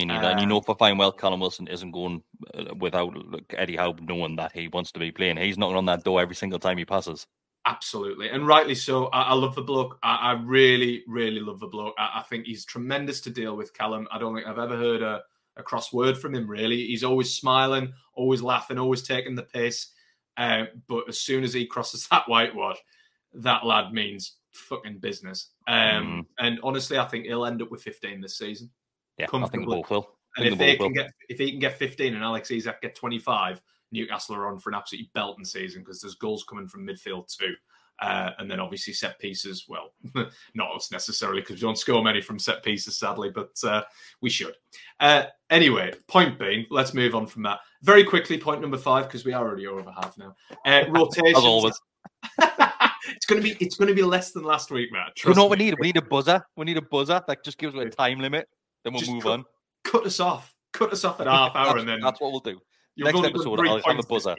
[0.01, 0.07] Neither.
[0.07, 0.33] Me neither.
[0.33, 2.23] and you know for fine well, Callum Wilson isn't going
[2.55, 3.15] uh, without
[3.51, 5.37] Eddie Howe knowing that he wants to be playing.
[5.37, 7.27] He's knocking on that door every single time he passes.
[7.65, 9.07] Absolutely, and rightly so.
[9.07, 9.99] I, I love the bloke.
[10.03, 11.95] I, I really, really love the bloke.
[11.99, 14.09] I, I think he's tremendous to deal with, Callum.
[14.11, 15.23] I don't think I've ever heard a,
[15.57, 16.49] a cross word from him.
[16.49, 19.89] Really, he's always smiling, always laughing, always taking the piss.
[20.37, 22.79] Uh, but as soon as he crosses that whitewash,
[23.35, 25.51] that lad means fucking business.
[25.67, 28.71] Um, And honestly, I think he'll end up with 15 this season.
[29.19, 30.09] Yeah, I think both will.
[30.37, 30.87] And if they they both will.
[30.89, 33.61] can get if he can get 15 and Alex Isak get 25,
[33.93, 37.55] Newcastle are on for an absolutely belting season because there's goals coming from midfield too.
[38.01, 39.67] Uh, and then obviously set pieces.
[39.69, 39.93] Well,
[40.55, 43.83] not us necessarily because we don't score many from set pieces, sadly, but uh,
[44.21, 44.55] we should.
[44.99, 48.39] Uh, anyway, point being, let's move on from that very quickly.
[48.39, 50.35] Point number five because we are already over half now.
[50.65, 51.39] Uh, rotations.
[51.39, 51.81] As always.
[52.41, 55.13] it's gonna be it's gonna be less than last week, Matt.
[55.25, 55.67] You know what me.
[55.67, 55.79] we need?
[55.79, 56.45] We need a buzzer.
[56.57, 58.49] We need a buzzer that just gives us a time limit.
[58.85, 59.45] Then we'll Just move cut- on.
[59.85, 60.55] Cut us off.
[60.73, 62.61] Cut us off at half hour, and then that's what we'll do.
[62.95, 64.37] You've Next only got episode, I'll have a buzzer.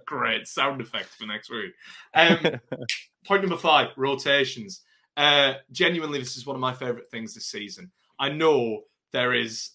[0.06, 1.72] Great sound effects for next week.
[2.14, 2.38] Um,
[3.26, 4.82] point number five: rotations.
[5.16, 7.90] Uh, genuinely, this is one of my favorite things this season.
[8.18, 9.70] I know there is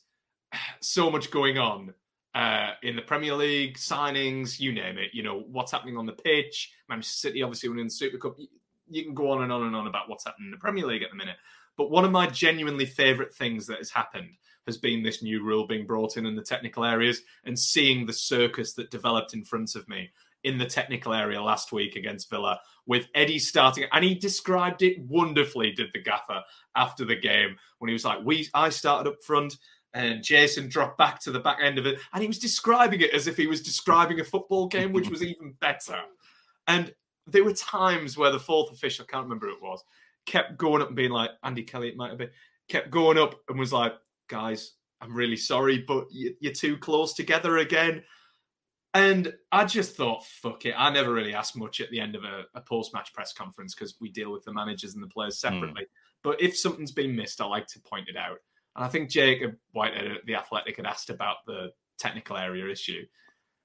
[0.81, 1.93] so much going on
[2.35, 5.09] uh, in the Premier League, signings, you name it.
[5.13, 6.71] You know what's happening on the pitch.
[6.87, 8.35] Manchester City, obviously, winning the Super Cup.
[8.37, 8.47] You,
[8.89, 11.03] you can go on and on and on about what's happening in the Premier League
[11.03, 11.37] at the minute.
[11.79, 14.31] But one of my genuinely favourite things that has happened
[14.65, 18.11] has been this new rule being brought in in the technical areas and seeing the
[18.11, 20.09] circus that developed in front of me
[20.43, 24.99] in the technical area last week against Villa with Eddie starting, and he described it
[24.99, 25.71] wonderfully.
[25.71, 26.41] Did the gaffer
[26.75, 29.55] after the game when he was like, "We, I started up front."
[29.93, 33.13] And Jason dropped back to the back end of it, and he was describing it
[33.13, 36.01] as if he was describing a football game, which was even better.
[36.67, 36.93] And
[37.25, 39.81] there were times where the fourth official, I can't remember who it was,
[40.29, 42.29] kept going up and being like, Andy Kelly, it might have been,
[42.69, 43.93] kept going up and was like,
[44.29, 48.03] guys, I'm really sorry, but you're too close together again.
[48.93, 50.75] And I just thought, fuck it.
[50.77, 53.73] I never really asked much at the end of a, a post match press conference
[53.73, 55.83] because we deal with the managers and the players separately.
[55.83, 56.21] Mm.
[56.23, 58.37] But if something's been missed, I like to point it out.
[58.75, 63.03] And I think Jacob Whitehead at The Athletic had asked about the technical area issue.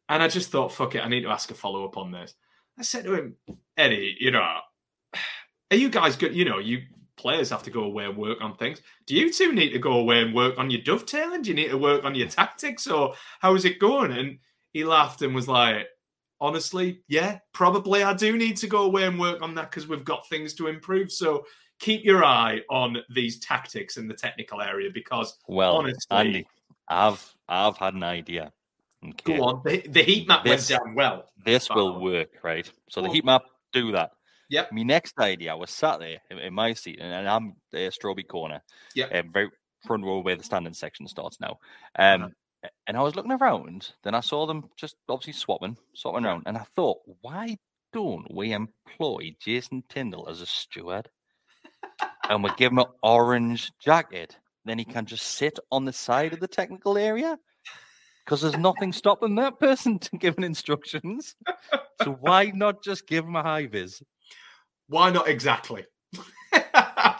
[0.08, 2.34] And I just thought, fuck it, I need to ask a follow up on this.
[2.78, 3.36] I said to him,
[3.76, 4.58] Eddie, you know,
[5.70, 6.34] are you guys good?
[6.34, 6.82] You know, you
[7.16, 8.80] players have to go away and work on things.
[9.06, 11.42] Do you two need to go away and work on your dovetailing?
[11.42, 14.12] Do you need to work on your tactics or how is it going?
[14.12, 14.38] And
[14.72, 15.86] he laughed and was like,
[16.40, 20.04] honestly, yeah, probably I do need to go away and work on that because we've
[20.04, 21.12] got things to improve.
[21.12, 21.44] So
[21.78, 26.46] keep your eye on these tactics in the technical area because well, honestly, Andy,
[26.88, 28.52] I've I've had an idea.
[29.04, 29.36] Okay.
[29.36, 29.62] Go on.
[29.64, 31.26] The, the heat map this, went down well.
[31.44, 32.70] This will work, right?
[32.88, 33.42] So the heat map
[33.72, 34.12] do that.
[34.50, 34.72] Yep.
[34.72, 37.90] My next idea, I was sat there in, in my seat, and, and I'm the
[37.90, 38.62] Strawberry Corner.
[38.94, 39.06] Yeah.
[39.06, 39.48] Um, very
[39.86, 41.58] front row where the standing section starts now.
[41.98, 42.28] Um, uh-huh.
[42.86, 46.56] And I was looking around, then I saw them just obviously swapping, swapping around, and
[46.56, 47.58] I thought, why
[47.92, 51.10] don't we employ Jason Tindall as a steward?
[52.28, 54.36] and we give him an orange jacket.
[54.64, 57.38] Then he can just sit on the side of the technical area
[58.24, 61.36] because there's nothing stopping that person to giving instructions.
[62.02, 64.02] So why not just give him a high vis?
[64.94, 65.84] Why not exactly?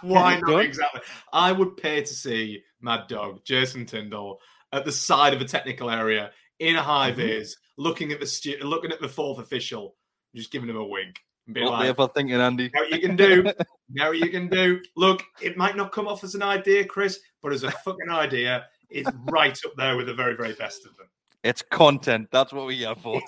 [0.02, 1.00] why not exactly?
[1.32, 4.38] I would pay to see Mad Dog, Jason Tindall,
[4.72, 7.20] at the side of a technical area in a high mm-hmm.
[7.20, 9.96] vis, looking at the stu- looking at the fourth official,
[10.36, 11.18] just giving him a wink.
[11.48, 12.70] And what like, ever thinking, Andy?
[12.72, 13.44] Now you can do.
[13.90, 14.80] now you can do.
[14.96, 18.66] Look, it might not come off as an idea, Kris, but as a fucking idea,
[18.88, 21.08] it's right up there with the very, very best of them.
[21.42, 22.28] It's content.
[22.30, 23.20] That's what we are for.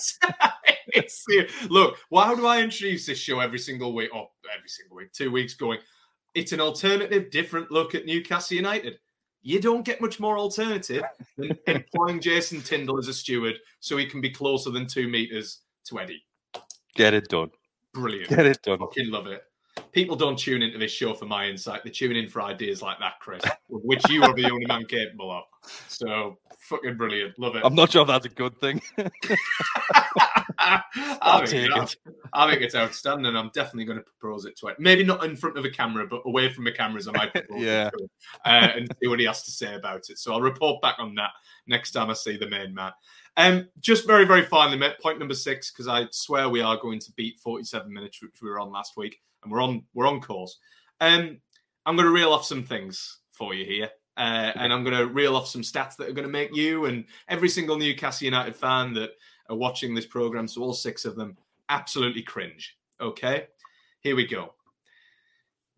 [1.68, 4.14] Look, why do I introduce this show every single week?
[4.14, 5.78] Or every single week, two weeks going.
[6.34, 8.98] It's an alternative, different look at Newcastle United.
[9.42, 11.02] You don't get much more alternative
[11.38, 15.60] than employing Jason Tindall as a steward so he can be closer than two meters
[15.84, 16.24] to Eddie.
[16.94, 17.50] Get it done.
[17.94, 18.28] Brilliant.
[18.28, 18.78] Get it done.
[18.78, 19.44] Fucking love it
[19.96, 21.82] people don't tune into this show for my insight.
[21.82, 25.32] They tune in for ideas like that, Kris, which you are the only man capable
[25.32, 25.44] of.
[25.88, 27.38] So fucking brilliant.
[27.38, 27.62] Love it.
[27.64, 28.82] I'm not sure if that's a good thing.
[30.58, 31.96] I, think it.
[32.34, 33.34] I think it's outstanding.
[33.34, 34.78] I'm definitely going to propose it to it.
[34.78, 37.62] Maybe not in front of a camera, but away from the cameras, I might propose
[37.62, 37.86] yeah.
[37.86, 38.10] it to him,
[38.44, 40.18] uh, and see what he has to say about it.
[40.18, 41.30] So I'll report back on that
[41.66, 42.92] next time I see the main man.
[43.36, 47.12] Um, just very, very finally, point number six, because I swear we are going to
[47.12, 50.58] beat 47 minutes, which we were on last week and we're on we're on course.
[51.00, 51.38] Um,
[51.84, 55.06] I'm going to reel off some things for you here, uh, and I'm going to
[55.06, 58.56] reel off some stats that are going to make you and every single Newcastle United
[58.56, 59.10] fan that
[59.48, 61.36] are watching this program, so all six of them,
[61.68, 62.76] absolutely cringe.
[63.00, 63.46] Okay,
[64.00, 64.54] here we go.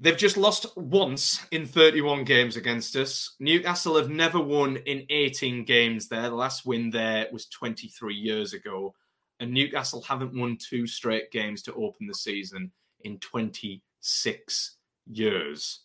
[0.01, 3.34] They've just lost once in 31 games against us.
[3.40, 6.22] Newcastle have never won in 18 games there.
[6.22, 8.94] The last win there was 23 years ago.
[9.40, 12.70] And Newcastle haven't won two straight games to open the season
[13.01, 14.76] in 26
[15.11, 15.80] years.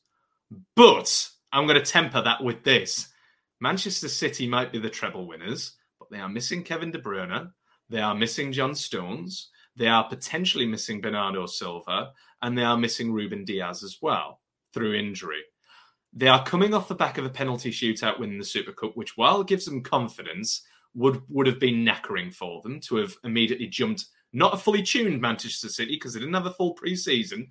[0.76, 3.09] But I'm going to temper that with this
[3.59, 7.51] Manchester City might be the treble winners, but they are missing Kevin De Bruyne.
[7.89, 9.49] They are missing John Stones.
[9.76, 12.11] They are potentially missing Bernardo Silva.
[12.41, 14.41] And they are missing Ruben Dias as well
[14.74, 15.41] through injury.
[16.11, 18.95] They are coming off the back of a penalty shootout win in the Super Cup,
[18.95, 20.63] which, while it gives them confidence,
[20.93, 25.21] would would have been knackering for them to have immediately jumped not a fully tuned
[25.21, 27.49] Manchester City because they didn't have a full preseason,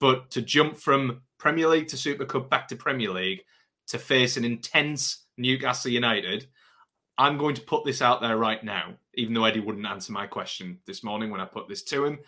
[0.00, 3.40] but to jump from Premier League to Super Cup back to Premier League
[3.88, 6.46] to face an intense Newcastle United.
[7.16, 10.26] I'm going to put this out there right now, even though Eddie wouldn't answer my
[10.26, 12.18] question this morning when I put this to him.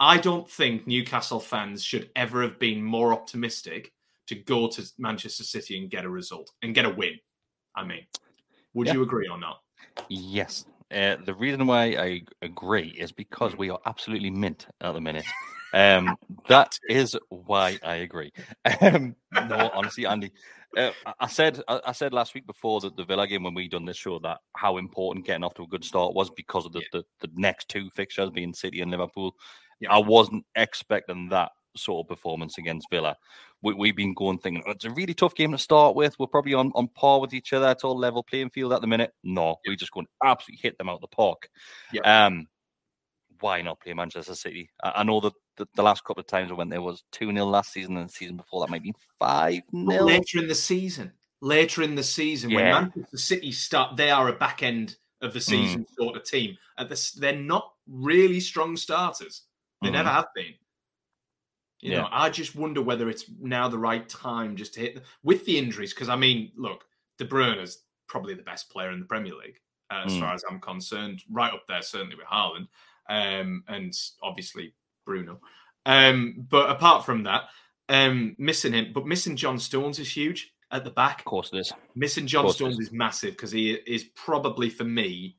[0.00, 3.92] I don't think Newcastle fans should ever have been more optimistic
[4.26, 7.14] to go to Manchester City and get a result and get a win.
[7.76, 8.06] I mean,
[8.74, 8.94] would yeah.
[8.94, 9.60] you agree or not?
[10.08, 15.00] Yes, uh, the reason why I agree is because we are absolutely mint at the
[15.00, 15.24] minute.
[15.72, 16.16] Um,
[16.48, 18.32] that is why I agree.
[18.80, 20.32] Um, no, honestly, Andy,
[20.76, 23.84] uh, I said I said last week before that the Villa game when we done
[23.84, 26.80] this show that how important getting off to a good start was because of the,
[26.80, 26.86] yeah.
[26.92, 29.34] the, the, next two fixtures being City and Liverpool.
[29.80, 29.92] Yeah.
[29.92, 33.16] I wasn't expecting that sort of performance against Villa.
[33.62, 36.18] We, have been going thinking it's a really tough game to start with.
[36.18, 37.70] We're probably on, on par with each other.
[37.70, 39.12] It's all level playing field at the minute.
[39.22, 41.48] No, we just going to absolutely hit them out the park.
[42.04, 42.46] Um,
[43.40, 44.68] why not play Manchester City?
[44.82, 47.32] I, I know that the, the, last couple of times I went there was 2
[47.32, 50.04] 0 last season, and the season before that might be 5 0.
[50.04, 51.12] Later in the season.
[51.40, 52.56] Later in the season, yeah.
[52.56, 55.94] when Manchester City start, they are a back end of the season mm.
[55.96, 56.56] sort of team.
[56.78, 59.42] At the, they're not really strong starters.
[59.82, 59.92] They mm.
[59.92, 60.54] never have been.
[61.80, 62.00] You yeah.
[62.02, 65.58] know, I just wonder whether it's now the right time just to hit with the
[65.58, 65.92] injuries.
[65.92, 66.84] Because I mean, look,
[67.18, 70.20] De Bruyne is probably the best player in the Premier League, uh, as mm.
[70.20, 71.22] far as I'm concerned.
[71.30, 72.68] Right up there, certainly with Haaland,
[73.10, 73.92] um, and
[74.22, 74.72] obviously
[75.04, 75.40] Bruno.
[75.86, 77.44] Um, but apart from that,
[77.88, 81.20] um, missing him, but missing John Stones is huge at the back.
[81.20, 81.72] Of course, it is.
[81.94, 82.88] Missing John Stones is.
[82.88, 85.36] is massive because he is probably for me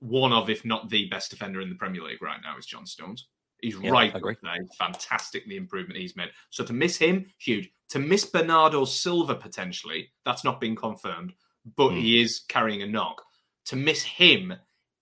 [0.00, 2.58] one of, if not the best defender in the Premier League right now.
[2.58, 3.28] Is John Stones.
[3.60, 4.36] He's yeah, right there.
[4.78, 6.30] Fantastic the improvement he's made.
[6.48, 7.70] So to miss him, huge.
[7.90, 11.34] To miss Bernardo Silva potentially, that's not been confirmed,
[11.76, 12.00] but mm.
[12.00, 13.22] he is carrying a knock.
[13.66, 14.54] To miss him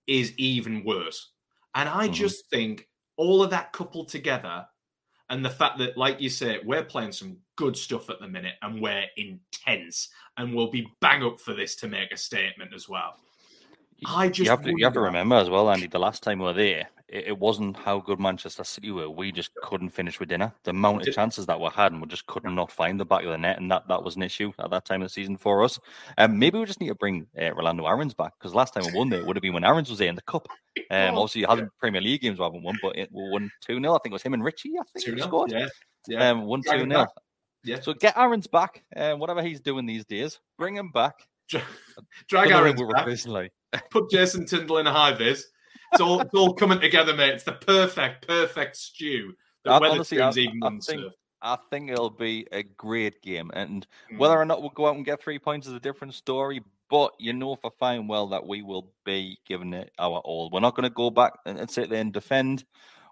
[0.07, 1.30] is even worse.
[1.74, 2.12] And I mm.
[2.12, 2.88] just think
[3.18, 4.66] all of that coupled together
[5.28, 8.54] and the fact that, like you say, we're playing some good stuff at the minute
[8.62, 10.08] and we're intense
[10.38, 13.16] and we'll be bang up for this to make a statement as well.
[14.06, 15.88] I just you have to, you have to remember as well, Andy.
[15.88, 19.09] The last time we were there, it, it, wasn't how good Manchester City were.
[19.09, 20.52] We just couldn't finish with dinner.
[20.64, 23.04] The amount of chances that we had, and we just could not not find the
[23.04, 25.12] back of the net, and that, that was an issue at that time of the
[25.12, 25.78] season for us.
[26.18, 28.98] Um, maybe we just need to bring uh, Rolando Aarons back because last time we
[28.98, 30.46] won there would have been when Aarons was there in the cup.
[30.92, 33.80] Um, obviously, you had Premier League games we haven't won, but it, we won two
[33.80, 34.74] 0 I think it was him and Richie.
[34.78, 35.50] I think he scored.
[35.50, 35.66] Yeah,
[36.06, 36.30] yeah.
[36.30, 37.06] Um, one two 0
[37.64, 37.80] Yeah.
[37.80, 40.38] So get Aarons back, uh, whatever he's doing these days.
[40.56, 41.14] Bring him back.
[42.28, 43.04] Drag Aarons back.
[43.90, 45.48] Put Jason Tindall in a high vis.
[45.93, 47.34] It's all it's all coming together, mate.
[47.34, 49.34] It's the perfect, perfect stew.
[49.64, 51.12] That honestly, I, even I think,
[51.43, 54.18] I think it'll be a great game, and mm.
[54.18, 56.62] whether or not we'll go out and get three points is a different story.
[56.91, 60.49] But you know for fine well that we will be giving it our all.
[60.51, 62.64] We're not going to go back and, and sit there and defend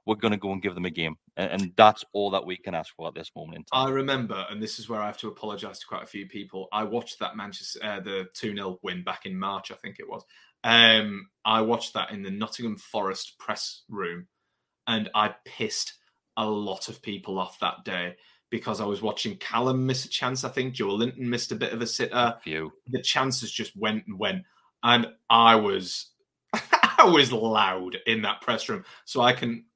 [0.07, 1.17] we're going to go and give them a game.
[1.37, 3.89] And, and, that's all that we can ask for at this moment in time.
[3.89, 6.69] I remember, and this is where I have to apologise to quite a few people.
[6.73, 10.09] I watched that Manchester, uh, the 2 0 win back in March, I think it
[10.09, 10.25] was.
[10.67, 14.27] Um, I watched that in the Nottingham Forest press room,
[14.89, 15.95] and I pissed
[16.37, 18.17] a lot of people off that day
[18.51, 20.43] because I was watching Callum miss a chance.
[20.43, 22.37] I think Joelinton missed a bit of a sitter.
[22.43, 22.73] Few.
[22.89, 24.43] The chances just went and went,
[24.83, 26.09] and I was,
[26.53, 28.85] I was loud in that press room.
[29.05, 29.67] So I can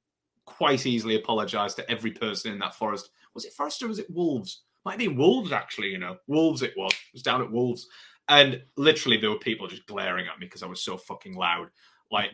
[0.45, 3.11] quite easily apologise to every person in that forest.
[3.33, 4.63] Was it Forest or was it Wolves?
[4.83, 6.17] Might be Wolves, actually, you know.
[6.27, 6.91] Wolves it was.
[6.91, 7.87] It was down at Wolves.
[8.31, 11.67] And literally there were people just glaring at me because I was so fucking loud.
[12.11, 12.31] Like,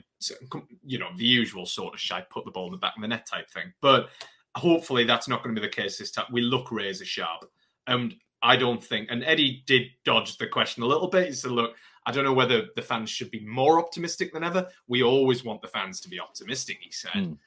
[0.85, 3.07] you know, the usual sort of shy, put the ball in the back of the
[3.07, 3.73] net type thing.
[3.81, 4.09] But
[4.55, 6.25] hopefully that's not going to be the case this time.
[6.31, 7.45] We look razor sharp.
[7.87, 11.27] And I don't think, and Eddie did dodge the question a little bit.
[11.27, 11.75] He said, look,
[12.05, 14.67] I don't know whether the fans should be more optimistic than ever.
[14.87, 17.11] We always want the fans to be optimistic, he said.
[17.11, 17.37] Mm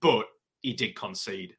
[0.00, 0.26] but
[0.62, 1.56] he did concede.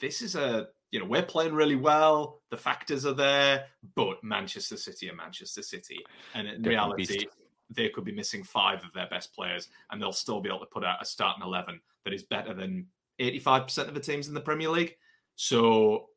[0.00, 2.40] This is a you know we're playing really well.
[2.50, 5.98] The factors are there, but Manchester City are Manchester City,
[6.34, 7.26] and in They're reality,
[7.70, 10.66] they could be missing five of their best players, and they'll still be able to
[10.66, 12.86] put out a starting eleven that is better than
[13.18, 14.96] eighty-five percent of the teams in the Premier League.
[15.36, 16.08] So,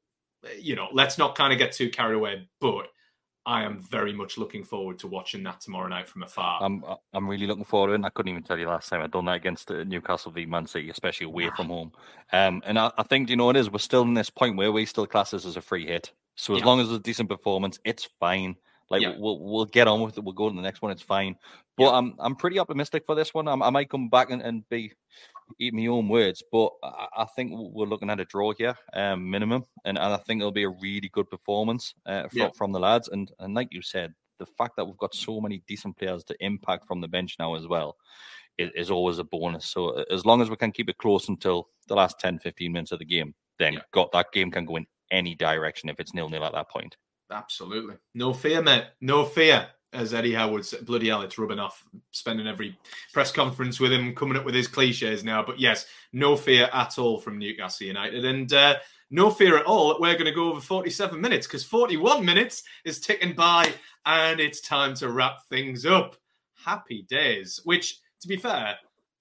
[0.46, 2.88] eh, you know, let's not kind of get too carried away, but
[3.46, 6.60] I am very much looking forward to watching that tomorrow night from afar.
[6.62, 6.84] I'm
[7.14, 7.96] I'm really looking forward to it.
[7.96, 10.46] And I couldn't even tell you last time I'd done that against uh, Newcastle v
[10.46, 11.92] Man City, especially away from home.
[12.32, 13.70] Um, and I, I, think you know it is.
[13.70, 16.12] We're still in this point where we still class this as a free hit.
[16.36, 16.66] So as yeah.
[16.66, 18.56] long as it's a decent performance, it's fine.
[18.90, 19.14] Like yeah.
[19.18, 20.24] we'll we'll get on with it.
[20.24, 20.92] We'll go to the next one.
[20.92, 21.36] It's fine.
[21.78, 21.98] But yeah.
[21.98, 23.48] I'm I'm pretty optimistic for this one.
[23.50, 24.94] I'm, i might come back and, and be
[25.60, 29.30] eat my own words, but I, I, think we're looking at a draw here, um,
[29.30, 32.50] minimum, and, and I think it'll be a really good performance uh, from, yeah.
[32.56, 33.10] from the lads.
[33.10, 36.36] And and like you said, the fact that we've got so many decent players to
[36.40, 37.98] impact from the bench now as well
[38.58, 39.66] is, is always a bonus.
[39.66, 42.92] So as long as we can keep it close until the last 10, 15 minutes
[42.92, 43.80] of the game, then yeah.
[43.92, 46.98] got that game can go in any direction if it's nil nil at that point.
[47.32, 48.86] Absolutely, no fear, mate.
[49.02, 51.86] No fear as Eddie Howe would say, bloody hell, it's rubbing off.
[52.12, 52.78] Spending every
[53.14, 55.44] press conference with him, coming up with his cliches now.
[55.44, 58.76] But yes, no fear at all from Newcastle United, and uh,
[59.10, 62.64] no fear at all that we're going to go over 47 minutes because 41 minutes
[62.86, 63.72] is ticking by,
[64.06, 66.16] and it's time to wrap things up.
[66.56, 67.62] Happy days.
[67.64, 68.76] Which, to be fair,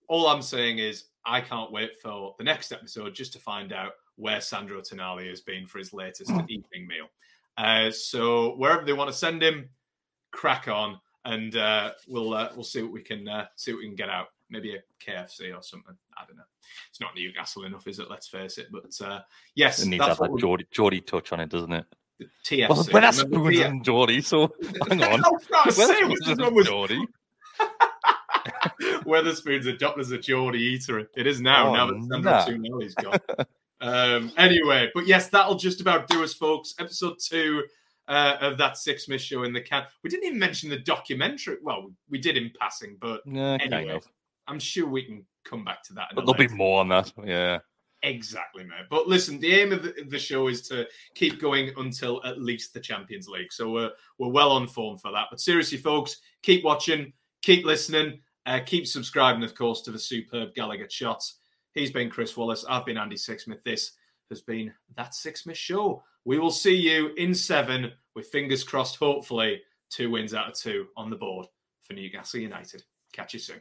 [0.09, 3.93] all I'm saying is I can't wait for the next episode just to find out
[4.16, 6.41] where Sandro Tonali has been for his latest hmm.
[6.49, 7.09] evening meal.
[7.57, 9.68] Uh, so wherever they want to send him,
[10.33, 13.87] crack on, and uh, we'll uh, we'll see what we can uh, see what we
[13.87, 14.28] can get out.
[14.51, 15.97] Maybe a KFC or something.
[16.16, 16.43] I don't know.
[16.91, 18.11] It's not Newcastle enough, is it?
[18.11, 18.68] Let's face it.
[18.70, 19.20] But uh,
[19.55, 21.87] yes, it needs that's to have a Geordie, Geordie touch on it, doesn't it?
[22.45, 22.68] TFC.
[22.68, 24.53] Well, well that's Spoons and Geordie, so
[24.89, 25.22] hang on.
[25.24, 27.07] I was say, Geordie.
[29.05, 31.09] Wetherspoon's adopted as a Geordie eater.
[31.16, 31.68] It is now.
[31.68, 32.45] Oh, now that Sandro nah.
[32.45, 33.18] Tonali's gone.
[33.80, 36.74] um, anyway, but yes, that'll just about do us, folks.
[36.78, 37.64] Episode two
[38.09, 39.84] uh, of that Sixsmith show in the can.
[40.03, 41.57] We didn't even mention the documentary.
[41.62, 44.00] Well, we did in passing, but Yeah, anyway.
[44.48, 46.09] I'm sure we can come back to that.
[46.14, 47.12] But there'll be more on that.
[47.24, 47.59] Yeah.
[48.05, 48.86] Exactly, mate.
[48.90, 52.74] But listen, the aim of the, the show is to keep going until at least
[52.74, 53.53] the Champions League.
[53.53, 55.28] So we're we're well on form for that.
[55.30, 60.53] But seriously, folks, keep watching, keep listening, uh, keep subscribing, of course, to the superb
[60.55, 61.38] Gallagher shots.
[61.74, 62.64] He's been Kris Wallace.
[62.68, 63.62] I've been Andy Sixsmith.
[63.64, 63.92] This
[64.30, 66.03] has been that Sixsmith show.
[66.25, 68.97] We will see you in seven with fingers crossed.
[68.97, 71.47] Hopefully, two wins out of two on the board
[71.83, 72.85] for Newcastle United.
[73.12, 73.61] Catch you soon.